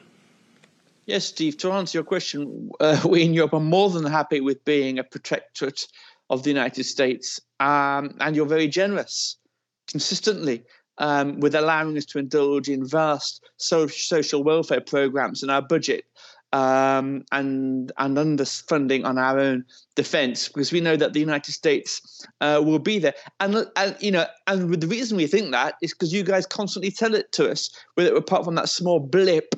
[1.05, 1.57] Yes, Steve.
[1.57, 5.03] To answer your question, uh, we in Europe are more than happy with being a
[5.03, 5.87] protectorate
[6.29, 9.37] of the United States, um, and you're very generous
[9.87, 10.63] consistently
[10.97, 16.05] um, with allowing us to indulge in vast so- social welfare programs in our budget
[16.53, 22.25] um, and and underfunding on our own defence because we know that the United States
[22.39, 23.13] uh, will be there.
[23.39, 26.91] And, and you know, and the reason we think that is because you guys constantly
[26.91, 27.69] tell it to us.
[27.97, 29.55] With apart from that small blip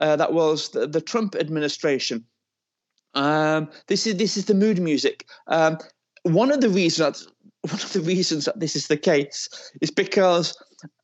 [0.00, 2.24] uh, that was the, the Trump administration.
[3.14, 5.26] Um, this is this is the mood music.
[5.46, 5.78] Um,
[6.22, 7.28] one of the reasons
[7.62, 9.48] one of the reasons that this is the case
[9.80, 10.56] is because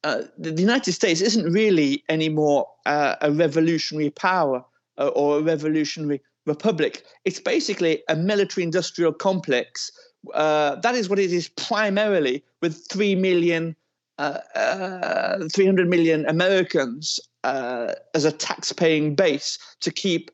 [0.04, 4.64] uh, the United States isn't really anymore uh, a revolutionary power
[4.98, 7.02] uh, or a revolutionary republic.
[7.24, 9.90] It's basically a military industrial complex.
[10.34, 13.76] Uh, that is what it is primarily, with 3 million,
[14.18, 20.32] uh, uh, 300 million Americans as a tax paying base to keep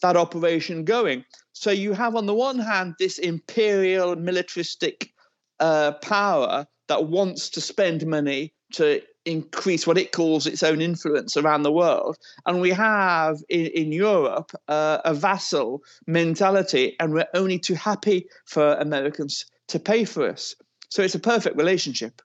[0.00, 1.24] that operation going.
[1.52, 5.12] So you have, on the one hand, this imperial militaristic
[5.58, 11.62] power that wants to spend money to increase what it calls its own influence around
[11.62, 12.16] the world.
[12.46, 18.26] And we have in, in Europe uh, a vassal mentality, and we're only too happy
[18.44, 20.54] for Americans to pay for us.
[20.88, 22.20] So it's a perfect relationship.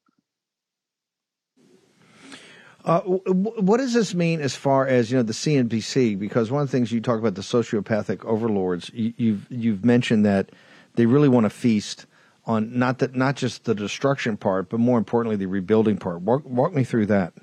[2.83, 6.17] Uh, what does this mean as far as you know the CNBC?
[6.17, 10.25] Because one of the things you talk about the sociopathic overlords, you, you've you've mentioned
[10.25, 10.51] that
[10.95, 12.05] they really want to feast
[12.47, 16.21] on not that not just the destruction part, but more importantly the rebuilding part.
[16.21, 17.33] Walk, walk me through that.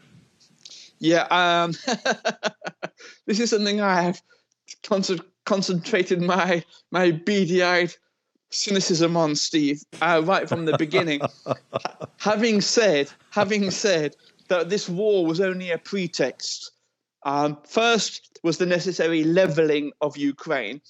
[0.98, 1.74] Yeah, um,
[3.26, 4.22] this is something I have
[4.82, 5.04] con-
[5.44, 7.94] concentrated my my beady-eyed
[8.50, 11.20] cynicism on, Steve, uh, right from the beginning.
[12.18, 14.16] having said, having said
[14.48, 16.70] that this war was only a pretext.
[17.24, 20.80] Um, first was the necessary leveling of Ukraine,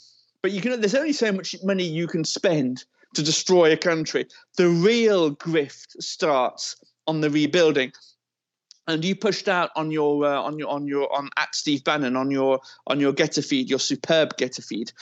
[0.43, 0.81] but you can.
[0.81, 4.27] There's only so much money you can spend to destroy a country.
[4.57, 7.93] The real grift starts on the rebuilding.
[8.87, 12.17] And you pushed out on your uh, on your on your on at Steve Bannon
[12.17, 14.93] on your on your GETTR feed, your superb GETTR feed,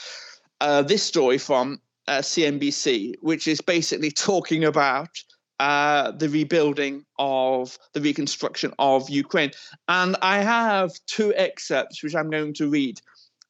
[0.61, 5.21] uh, this story from uh, CNBC, which is basically talking about
[5.59, 9.51] uh, the rebuilding of the reconstruction of Ukraine.
[9.87, 13.01] And I have two excerpts which I'm going to read.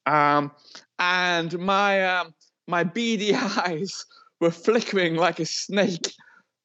[0.05, 0.51] Um,
[0.99, 2.33] and my um,
[2.67, 4.05] my beady eyes
[4.43, 6.13] were flickering like a snake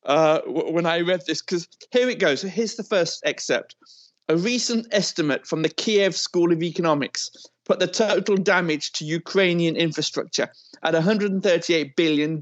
[0.05, 1.41] uh, when I read this.
[1.41, 2.43] Because here it goes.
[2.43, 3.77] Here's the first excerpt.
[4.29, 7.31] A recent estimate from the Kiev School of Economics
[7.65, 10.49] put the total damage to Ukrainian infrastructure
[10.83, 12.39] at $138 billion,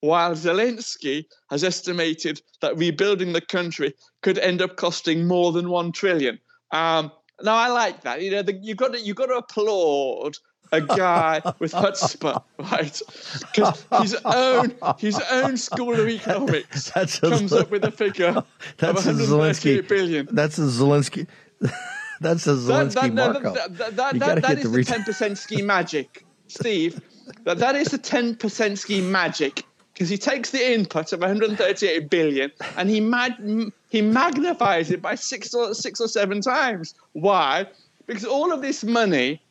[0.00, 5.90] while Zelensky has estimated that rebuilding the country could end up costing more than one
[5.90, 6.38] trillion.
[6.70, 7.10] Um,
[7.42, 8.22] now I like that.
[8.22, 10.36] You know, the, you've got to you've got to applaud
[10.72, 13.02] a guy with chutzpah, right?
[13.40, 18.42] Because his own his own school of economics that's comes up with a figure
[18.78, 20.28] that's of 138 billion.
[20.30, 21.26] That's a Zelensky.
[22.20, 23.54] that's a Zelensky that, that, markup.
[23.54, 27.00] That, that, that, that, that is the ten percent ski magic, Steve.
[27.44, 32.08] That that is the ten percent ski magic because he takes the input of 138
[32.08, 36.94] billion and he mag- he magnifies it by six or six or seven times.
[37.12, 37.66] Why?
[38.06, 39.42] Because all of this money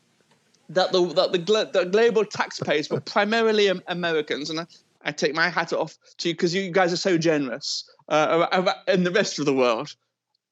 [0.69, 1.31] that the that
[1.73, 4.65] the, global taxpayers were primarily Americans, and I,
[5.03, 9.03] I, take my hat off to you because you guys are so generous uh, in
[9.03, 9.95] the rest of the world,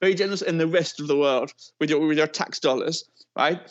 [0.02, 3.06] very generous in the rest of the world with your with your tax dollars,
[3.38, 3.62] right?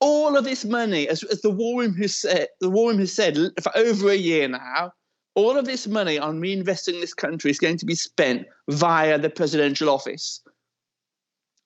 [0.00, 3.12] All of this money, as, as the war room has said, the war room has
[3.12, 4.92] said for over a year now,
[5.34, 9.30] all of this money on reinvesting this country is going to be spent via the
[9.30, 10.42] presidential office,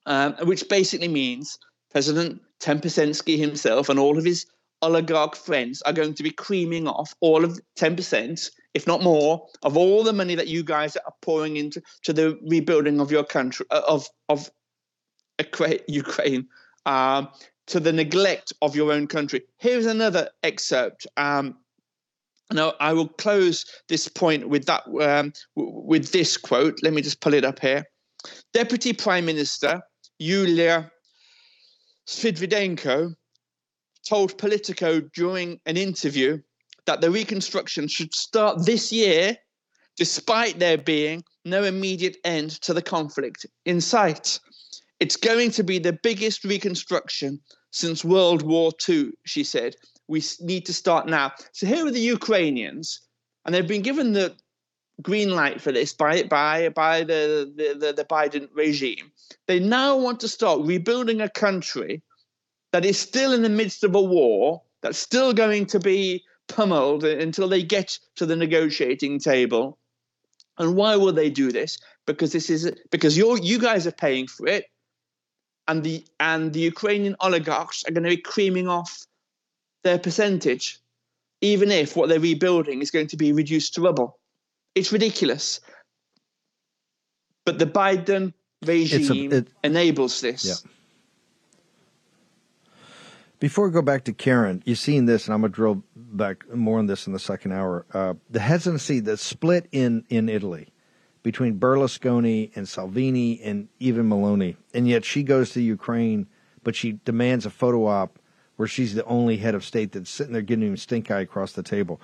[0.07, 1.59] um, which basically means
[1.91, 4.47] President Tempesensky himself and all of his
[4.83, 9.77] oligarch friends are going to be creaming off all of 10%, if not more, of
[9.77, 13.67] all the money that you guys are pouring into to the rebuilding of your country,
[13.71, 14.51] uh, of, of
[15.89, 16.47] Ukraine,
[16.87, 17.29] um,
[17.67, 19.43] to the neglect of your own country.
[19.59, 21.57] Here's another excerpt um,
[22.53, 26.79] Now, I will close this point with that um, with this quote.
[26.83, 27.85] Let me just pull it up here.
[28.55, 29.83] Deputy Prime Minister
[30.19, 30.91] Yulia
[32.09, 33.15] Svyrydenko
[34.09, 36.41] told Politico during an interview
[36.87, 39.37] that the reconstruction should start this year,
[39.99, 44.41] despite there being no immediate end to the conflict in sight.
[45.01, 47.41] It's going to be the biggest reconstruction
[47.73, 49.77] since World War II, she said.
[50.09, 51.33] We need to start now.
[51.53, 53.03] So here are the Ukrainians,
[53.45, 54.35] and they've been given the
[55.03, 59.11] green light for this by by by the, the, the, the Biden regime.
[59.47, 62.03] They now want to start rebuilding a country
[62.73, 67.05] that is still in the midst of a war, that's still going to be pummeled
[67.05, 69.79] until they get to the negotiating table.
[70.59, 71.79] And why will they do this?
[72.07, 74.67] Because this is because you you guys are paying for it,
[75.69, 79.07] and the and the Ukrainian oligarchs are going to be creaming off
[79.85, 80.81] their percentage,
[81.41, 84.19] even if what they're rebuilding is going to be reduced to rubble.
[84.79, 85.61] It's ridiculous.
[87.45, 88.33] But the Biden
[88.65, 90.45] regime a, it, enables this.
[90.45, 90.71] Yeah.
[93.41, 96.49] Before we go back to Karen, you've seen this, and I'm going to drill back
[96.53, 97.87] more on this in the second hour.
[97.93, 100.69] Uh, the hesitancy, the split in, in Italy
[101.23, 106.27] between Berlusconi and Salvini and even Meloni, and yet she goes to Ukraine,
[106.63, 108.19] but she demands a photo op
[108.57, 111.53] where she's the only head of state that's sitting there giving him stink eye across
[111.53, 112.01] the table.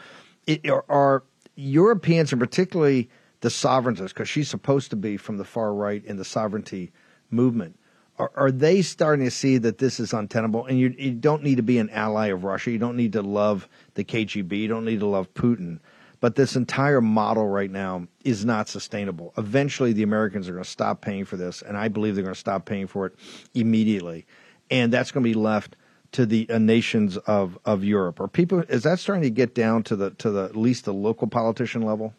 [0.46, 1.22] It, are, are
[1.56, 3.08] Europeans, and particularly
[3.40, 6.92] the sovereigntists, because she's supposed to be from the far right in the sovereignty
[7.30, 7.78] movement,
[8.18, 10.66] are, are they starting to see that this is untenable?
[10.66, 12.70] And you, you don't need to be an ally of Russia.
[12.70, 14.52] You don't need to love the KGB.
[14.52, 15.80] You don't need to love Putin.
[16.20, 19.34] But this entire model right now is not sustainable.
[19.36, 22.34] Eventually, the Americans are going to stop paying for this, and I believe they're going
[22.34, 23.14] to stop paying for it
[23.52, 24.26] immediately.
[24.70, 25.76] And that's going to be left
[26.14, 28.20] to the uh, nations of, of Europe.
[28.20, 30.94] Or people is that starting to get down to the to the at least the
[30.94, 32.14] local politician level?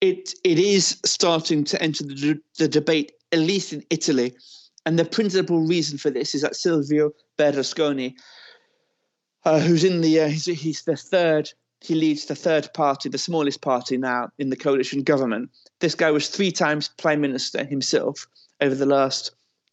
[0.00, 4.34] It it is starting to enter the, the debate, at least in Italy.
[4.86, 8.14] And the principal reason for this is that Silvio Berlusconi,
[9.44, 11.52] uh, who's in the uh, he's, he's the third
[11.84, 15.50] he leads the third party, the smallest party now in the coalition government.
[15.80, 18.26] This guy was three times prime minister himself
[18.62, 19.32] over the last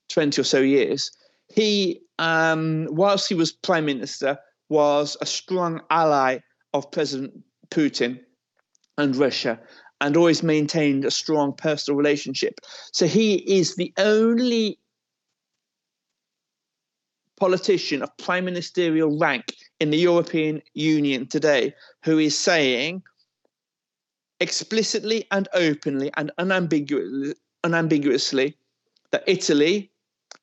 [0.10, 1.12] 20 or so years.
[1.54, 4.38] He, um, whilst he was prime minister,
[4.70, 6.40] was a strong ally
[6.74, 7.34] of President
[7.70, 8.20] Putin
[8.98, 9.60] and Russia
[10.00, 12.60] and always maintained a strong personal relationship.
[12.92, 14.80] So he is the only
[17.38, 21.74] politician of prime ministerial rank in the European Union today
[22.04, 23.04] who is saying
[24.40, 28.56] explicitly and openly and unambiguously, unambiguously
[29.12, 29.91] that Italy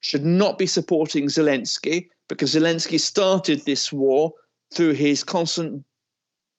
[0.00, 4.32] should not be supporting Zelensky because Zelensky started this war
[4.74, 5.84] through his constant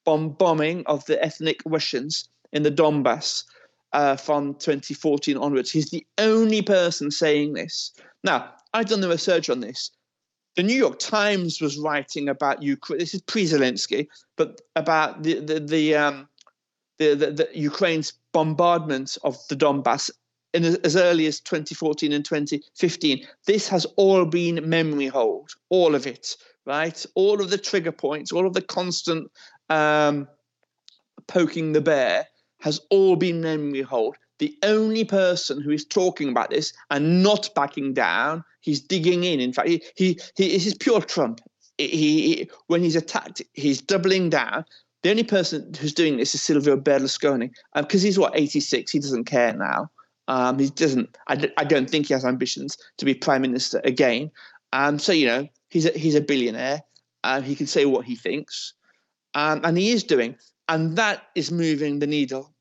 [0.06, 3.44] bomb- bombing of the ethnic Russians in the Donbass
[3.94, 5.72] uh, from 2014 onwards.
[5.72, 7.94] He's the only person saying this.
[8.24, 9.92] Now, I've done the research on this
[10.60, 13.00] the New York Times was writing about Ukraine.
[13.00, 16.28] This is pre-Zelensky, but about the the the, um,
[16.98, 20.12] the, the, the Ukraine's bombardment of the Donbass
[20.54, 23.26] in as early as 2014 and 2015.
[23.46, 26.36] This has all been memory hold, all of it,
[26.66, 27.06] right?
[27.16, 29.32] All of the trigger points, all of the constant
[29.70, 30.28] um,
[31.28, 32.28] poking the bear
[32.60, 37.50] has all been memory hold the only person who is talking about this and not
[37.56, 39.40] backing down, he's digging in.
[39.40, 41.42] In fact, he he, he this is pure Trump.
[41.78, 44.66] He, he when he's attacked, he's doubling down.
[45.04, 48.92] The only person who's doing this is Silvio Berlusconi, because um, he's what 86.
[48.92, 49.90] He doesn't care now.
[50.30, 51.18] Um, he doesn't.
[51.28, 54.32] I, I don't think he has ambitions to be prime minister again.
[54.72, 56.84] Um, so you know, he's a, he's a billionaire.
[57.24, 58.74] Uh, he can say what he thinks,
[59.34, 60.38] um, and he is doing,
[60.70, 62.54] and that is moving the needle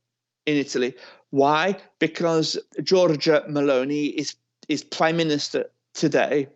[0.47, 0.95] in Italy.
[1.31, 1.77] Why?
[1.99, 4.35] Because Giorgia Meloni is
[4.69, 6.49] is prime minister today.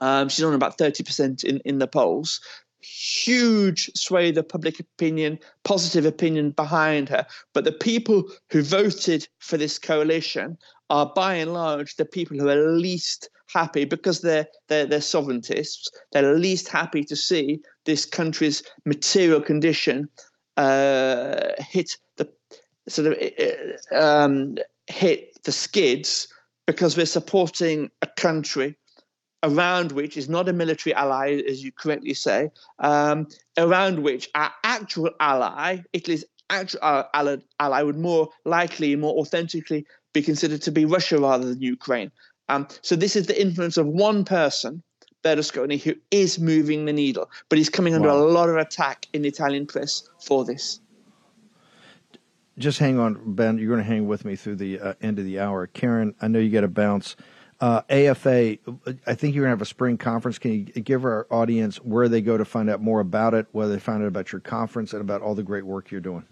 [0.00, 2.40] Um, she's on about thirty percent in in the polls.
[2.82, 7.26] Huge sway of public opinion, positive opinion behind her.
[7.54, 10.58] But the people who voted for this coalition
[10.90, 15.88] are by and large the people who are least happy because they're they're, they're sovereigntists.
[16.12, 20.08] They're least happy to see this country's material condition
[20.56, 22.28] uh, hit the
[22.88, 23.18] sort of
[23.94, 26.28] um, hit the skids
[26.66, 28.76] because we're supporting a country
[29.42, 33.26] around which is not a military ally, as you correctly say, um,
[33.56, 40.22] around which our actual ally, Italy's actual ally, ally, would more likely, more authentically be
[40.22, 42.10] considered to be Russia rather than Ukraine.
[42.48, 44.82] Um, so this is the influence of one person
[45.22, 48.16] Berlusconi, who is moving the needle, but he's coming under Wow.
[48.16, 50.80] a lot of attack in the Italian press for this.
[52.58, 53.56] Just hang on, Ben.
[53.56, 55.66] You're going to hang with me through the uh, end of the hour.
[55.68, 57.16] Karen, I know you got to bounce.
[57.62, 58.58] Uh, AFA,
[59.06, 60.36] I think you're going to have a spring conference.
[60.36, 63.68] Can you give our audience where they go to find out more about it, where
[63.68, 66.26] they find out about your conference, and about all the great work you're doing?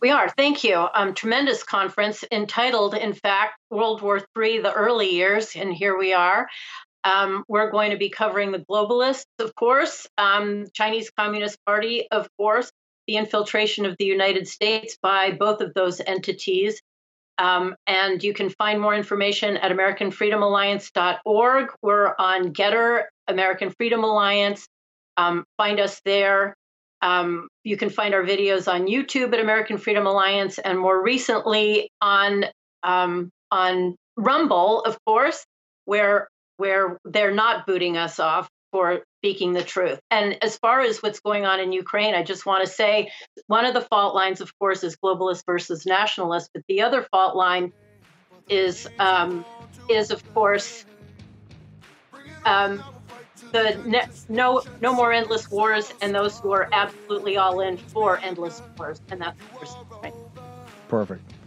[0.00, 0.28] We are.
[0.28, 0.86] Thank you.
[0.94, 6.12] Um, tremendous conference entitled, in fact, World War III, the early years, and here we
[6.12, 6.48] are.
[7.02, 12.28] Um, we're going to be covering the globalists, of course, um, Chinese Communist Party, of
[12.36, 12.70] course,
[13.08, 16.80] the infiltration of the United States by both of those entities.
[17.38, 21.68] Um, and you can find more information at AmericanFreedomAlliance.org.
[21.82, 24.66] We're on GETTR, American Freedom Alliance.
[25.16, 26.54] Um, find us there.
[27.00, 31.90] Um, you can find our videos on YouTube at American Freedom Alliance, and more recently
[32.00, 32.44] on
[32.82, 35.44] um, on Rumble, of course,
[35.84, 39.98] where where they're not booting us off for speaking the truth.
[40.10, 43.10] And as far as what's going on in Ukraine, I just want to say
[43.46, 47.36] one of the fault lines, of course, is globalist versus nationalist, but the other fault
[47.36, 47.72] line
[48.48, 49.44] is um,
[49.90, 50.84] is of course
[52.44, 52.82] um,
[53.52, 58.18] the ne- no no more endless wars and those who are absolutely all in for
[58.22, 59.36] endless wars, and that's.
[60.02, 60.14] Right.
[60.88, 61.37] Perfect.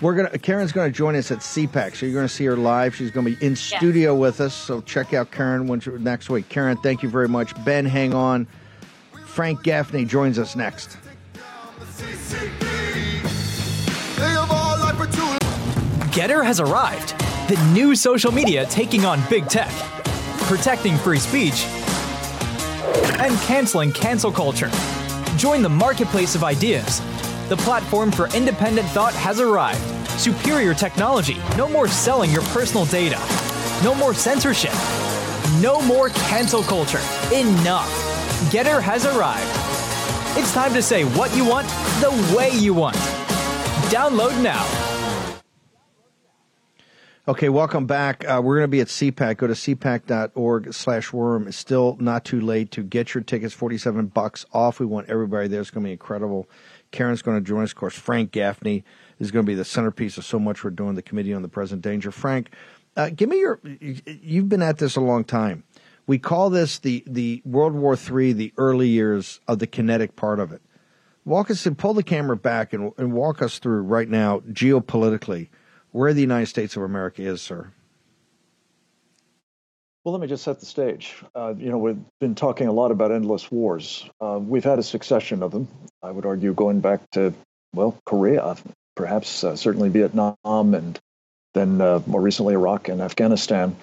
[0.00, 2.94] We're gonna Karen's gonna join us at CPAC, so you're gonna see her live.
[2.94, 4.54] She's gonna be in studio with us.
[4.54, 6.48] So check out Karen when she, next week.
[6.48, 7.52] Karen, thank you very much.
[7.64, 8.46] Ben, hang on.
[9.26, 10.96] Frank Gaffney joins us next.
[14.16, 15.22] They have all life for two
[16.10, 17.14] GETTR has arrived.
[17.48, 19.70] The new social media taking on big tech,
[20.42, 21.66] protecting free speech,
[23.18, 24.70] and canceling cancel culture.
[25.36, 27.00] Join the marketplace of ideas.
[27.48, 29.78] The platform for independent thought has arrived.
[30.18, 31.36] Superior technology.
[31.58, 33.20] No more selling your personal data.
[33.84, 34.72] No more censorship.
[35.60, 37.02] No more cancel culture.
[37.34, 37.90] Enough.
[38.50, 39.50] GETTR has arrived.
[40.38, 41.68] It's time to say what you want
[42.00, 42.96] the way you want.
[43.92, 44.66] Download now.
[47.28, 48.24] Okay, welcome back.
[48.26, 49.36] Uh, we're going to be at CPAC.
[49.36, 51.48] Go to cpac.org slash worm.
[51.48, 54.80] It's still not too late to get your tickets, 47 bucks off.
[54.80, 55.60] We want everybody there.
[55.60, 56.48] It's going to be incredible.
[56.94, 57.72] Karen's going to join us.
[57.72, 58.84] Of course, Frank Gaffney
[59.18, 61.48] is going to be the centerpiece of so much we're doing, the Committee on the
[61.48, 62.12] Present Danger.
[62.12, 62.50] Frank,
[62.96, 65.64] uh, give me your, you've been at this a long time.
[66.06, 70.38] We call this the, the World War III, the early years of the kinetic part
[70.38, 70.62] of it.
[71.24, 75.48] Walk us and pull the camera back and, and walk us through right now, geopolitically,
[75.90, 77.72] where the United States of America is, sir.
[80.04, 81.14] Well, let me just set the stage.
[81.34, 84.08] Uh, you know, we've been talking a lot about endless wars.
[84.20, 85.66] Uh, we've had a succession of them.
[86.02, 87.32] I would argue going back to,
[87.72, 88.54] well, Korea,
[88.96, 91.00] perhaps uh, certainly Vietnam, and
[91.54, 93.76] then uh, more recently Iraq and Afghanistan.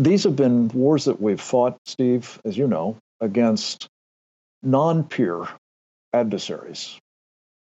[0.00, 3.88] These have been wars that we've fought, Steve, as you know, against
[4.64, 5.46] non peer
[6.12, 6.98] adversaries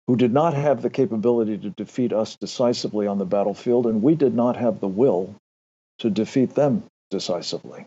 [0.08, 4.14] who did not have the capability to defeat us decisively on the battlefield, and we
[4.14, 5.34] did not have the will
[6.00, 7.86] to defeat them decisively.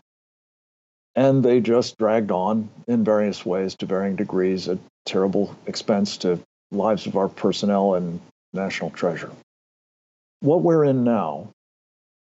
[1.15, 6.39] And they just dragged on in various ways to varying degrees at terrible expense to
[6.71, 8.21] lives of our personnel and
[8.53, 9.31] national treasure.
[10.39, 11.49] What we're in now,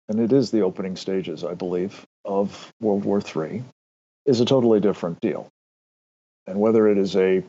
[0.09, 3.63] and it is the opening stages, I believe, of World War III,
[4.27, 5.49] is a totally different deal.
[6.47, 7.43] And whether it is a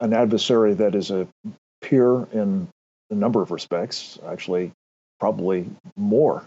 [0.00, 1.28] an adversary that is a
[1.80, 2.68] peer in
[3.10, 4.72] a number of respects, actually
[5.20, 6.42] probably more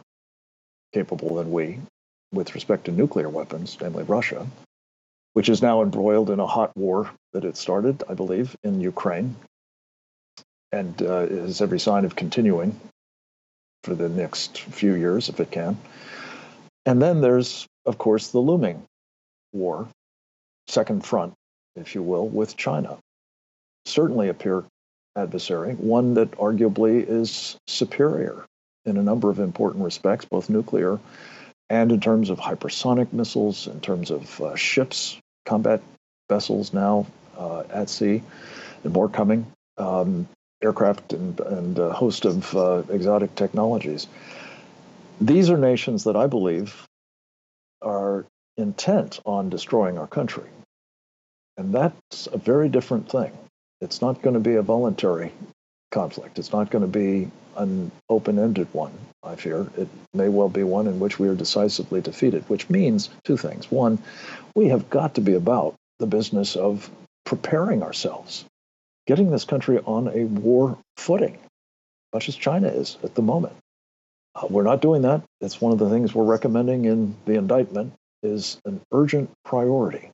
[0.94, 1.80] capable than we
[2.32, 4.48] with respect to nuclear weapons, namely Russia,
[5.34, 9.36] which is now embroiled in a hot war that it started, I believe, in Ukraine,
[10.72, 12.80] and uh, has every sign of continuing
[13.84, 15.78] for the next few years if it can.
[16.86, 18.84] And then there's, of course, the looming
[19.54, 19.88] war,
[20.68, 21.34] second front,
[21.76, 22.98] if you will, with China.
[23.86, 24.64] Certainly a peer
[25.16, 28.46] adversary, one that arguably is superior
[28.86, 31.00] in a number of important respects, both nuclear
[31.70, 35.82] and in terms of hypersonic missiles, in terms of uh, ships, combat
[36.30, 37.08] vessels now
[37.38, 38.22] uh, at sea,
[38.84, 39.46] and more coming,
[39.78, 40.28] um,
[40.64, 44.08] aircraft, and, and a host of uh, exotic technologies.
[45.20, 46.86] These are nations that I believe
[47.82, 48.26] are
[48.58, 50.50] intent on destroying our country.
[51.58, 53.32] And that's a very different thing.
[53.82, 55.32] It's not going to be a voluntary
[55.92, 56.40] conflict.
[56.40, 59.68] It's not going to be an open ended one, I fear.
[59.78, 63.72] It may well be one in which we are decisively defeated, which means two things.
[63.72, 64.00] One,
[64.56, 66.90] we have got to be about the business of
[67.26, 68.46] preparing ourselves,
[69.08, 71.38] getting this country on a war footing,
[72.14, 73.56] much as China is at the moment.
[74.36, 75.24] Uh, we're not doing that.
[75.40, 80.12] It's one of the things we're recommending in the indictment is an urgent priority.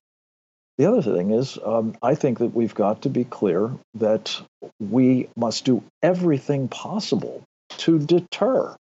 [0.78, 4.40] The other thing is, um, I think that we've got to be clear that
[4.80, 7.42] we must do everything possible
[7.78, 8.74] to deter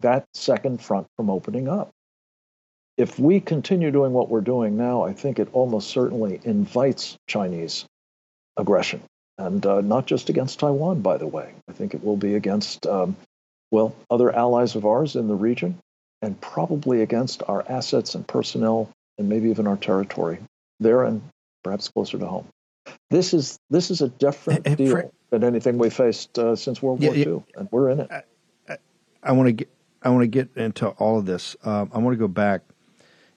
[0.00, 1.90] that second front from opening up.
[2.96, 7.84] If we continue doing what we're doing now, I think it almost certainly invites Chinese
[8.56, 9.02] aggression.
[9.36, 11.52] And uh, not just against Taiwan, by the way.
[11.68, 13.16] I think it will be against, um,
[13.70, 15.78] well, other allies of ours in the region
[16.22, 20.38] and probably against our assets and personnel and maybe even our territory
[20.80, 21.22] there and
[21.62, 22.46] perhaps closer to home.
[23.10, 27.08] This is this is a different deal than anything we faced uh, since World Yeah,
[27.08, 27.26] War yeah.
[27.26, 28.10] II, and we're in it.
[29.22, 29.68] I want to get
[30.02, 31.56] I want to get into all of this.
[31.64, 32.62] Um, I want to go back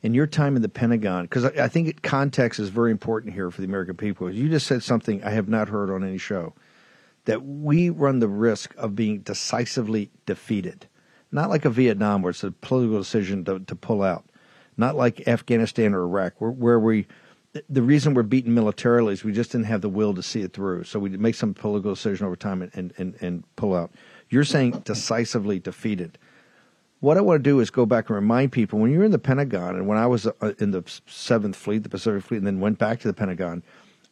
[0.03, 3.49] in your time in the Pentagon because I, I think context is very important here
[3.49, 4.31] for the American people.
[4.31, 6.53] You just said something I have not heard on any show
[7.25, 10.87] that we run the risk of being decisively defeated,
[11.31, 14.25] not like a Vietnam where it's a political decision to, to pull out,
[14.77, 17.07] not like Afghanistan or Iraq where, where we.
[17.67, 20.53] The reason we're beaten militarily is we just didn't have the will to see it
[20.53, 20.83] through.
[20.83, 23.91] So we make some political decision over time and, and, and, pull out.
[24.29, 26.19] You're saying decisively defeated
[26.99, 29.19] what I want to do is go back and remind people when you're in the
[29.19, 32.59] Pentagon and when I was uh, in the Seventh Fleet, the Pacific Fleet, and then
[32.59, 33.63] went back to the Pentagon,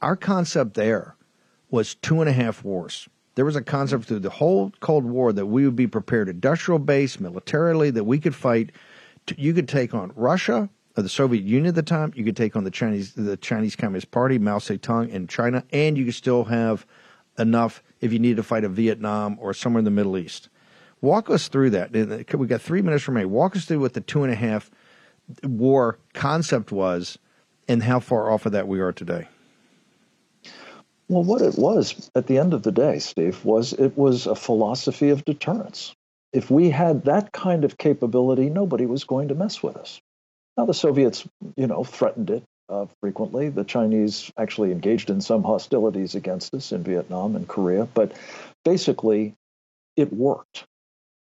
[0.01, 1.15] our concept there
[1.69, 3.09] was two and a half wars.
[3.35, 6.79] There was a concept through the whole Cold War that we would be prepared, industrial
[6.79, 8.71] base, militarily, that we could fight.
[9.35, 12.11] You could take on Russia, or the Soviet Union at the time.
[12.15, 15.97] You could take on the Chinese, the Chinese Communist Party, Mao Zedong, in China, and
[15.97, 16.85] you could still have
[17.37, 20.49] enough if you needed to fight a Vietnam or somewhere in the Middle East.
[20.99, 21.95] Walk us through that.
[21.95, 23.31] Uh, We've got three minutes remaining.
[23.31, 24.71] Walk us through what the two and a half
[25.43, 27.19] war concept was,
[27.67, 29.27] and how far off of that we are today.
[31.09, 34.35] Well, what it was at the end of the day, Steve, was it was a
[34.35, 35.93] philosophy of deterrence.
[36.33, 40.01] If we had that kind of capability, nobody was going to mess with us.
[40.57, 43.49] Now, the Soviets, you know, threatened it uh, frequently.
[43.49, 48.13] The Chinese actually engaged in some hostilities against us in Vietnam and Korea, but
[48.65, 49.35] basically,
[49.95, 50.65] it worked.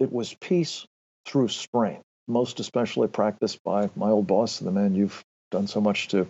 [0.01, 0.87] It was peace
[1.27, 6.09] through strain, most especially practiced by my old boss, the man you've done so much
[6.09, 6.27] to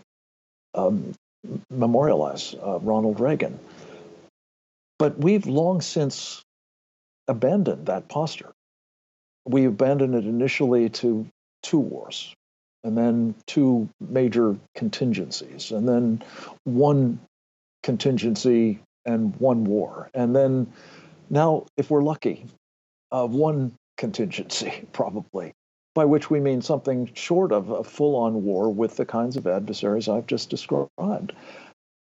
[0.75, 1.15] um,
[1.71, 3.59] memorialize, uh, Ronald Reagan.
[4.99, 6.43] But we've long since
[7.29, 8.53] abandoned that posture.
[9.45, 11.27] We abandoned it initially to
[11.63, 12.35] two wars,
[12.87, 16.23] and then two major contingencies, and then
[16.63, 17.19] one
[17.83, 20.09] contingency and one war.
[20.15, 20.73] And then
[21.29, 22.47] now, if we're lucky,
[23.11, 25.53] uh, one contingency, probably,
[25.97, 29.49] by which we mean something short of a full on war with the kinds of
[29.49, 31.33] adversaries I've just described.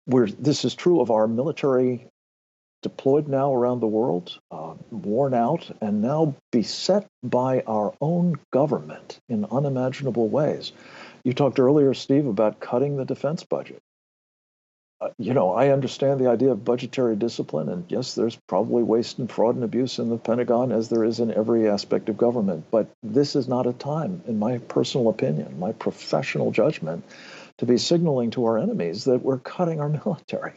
[0.06, 2.08] Where this is true of our military
[2.82, 9.20] deployed now around the world, uh, worn out, and now beset by our own government
[9.30, 10.72] in unimaginable ways.
[11.24, 13.82] You talked earlier, Steve, about cutting the defense budget.
[15.00, 19.18] Uh, you know, I understand the idea of budgetary discipline, and yes, there's probably waste
[19.18, 22.66] and fraud and abuse in the Pentagon, as there is in every aspect of government.
[22.70, 27.04] But this is not a time, in my personal opinion, my professional judgment,
[27.58, 30.54] to be signaling to our enemies that we're cutting our military.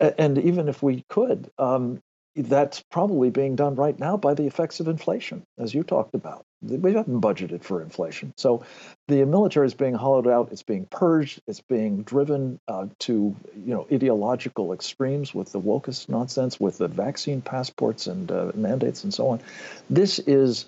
[0.00, 2.00] And even if we could, um,
[2.36, 6.44] that's probably being done right now by the effects of inflation, as you talked about.
[6.60, 8.34] We haven't budgeted for inflation.
[8.36, 8.64] So
[9.08, 13.74] the military is being hollowed out, it's being purged, it's being driven uh, to you
[13.74, 19.14] know ideological extremes with the wokest nonsense, with the vaccine passports and uh, mandates and
[19.14, 19.40] so on.
[19.88, 20.66] This is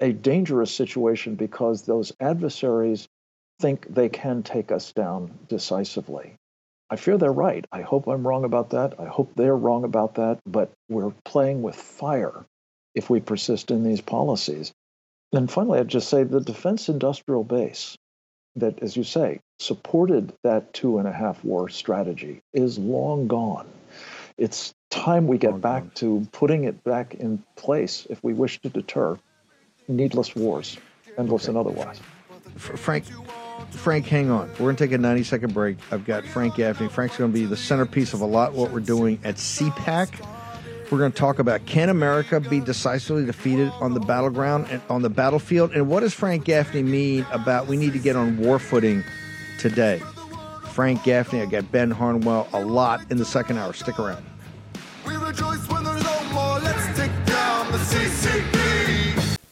[0.00, 3.06] a dangerous situation because those adversaries
[3.60, 6.39] think they can take us down decisively.
[6.90, 7.64] I fear they're right.
[7.70, 8.98] I hope I'm wrong about that.
[8.98, 10.40] I hope they're wrong about that.
[10.44, 12.44] But we're playing with fire
[12.94, 14.72] if we persist in these policies.
[15.32, 17.96] And finally, I'd just say the defense industrial base
[18.56, 23.68] that, as you say, supported that two and a half war strategy is long gone.
[24.36, 28.68] It's time we get back to putting it back in place if we wish to
[28.68, 29.18] deter
[29.86, 30.76] needless wars,
[31.16, 32.00] endless and otherwise.
[32.56, 33.04] Frank,
[33.70, 34.48] Frank, hang on.
[34.52, 35.78] We're going to take a 90 second break.
[35.90, 36.88] I've got Frank Gaffney.
[36.88, 40.26] Frank's going to be the centerpiece of a lot what we're doing at CPAC.
[40.90, 45.02] We're going to talk about can America be decisively defeated on the battleground and on
[45.02, 48.58] the battlefield, and what does Frank Gaffney mean about we need to get on war
[48.58, 49.04] footing
[49.58, 50.02] today?
[50.72, 53.72] Frank Gaffney, I got Ben Harnwell a lot in the second hour.
[53.72, 54.24] Stick around.
[55.06, 56.58] We rejoice when there's no more.
[56.58, 58.59] Let's take down the CCP.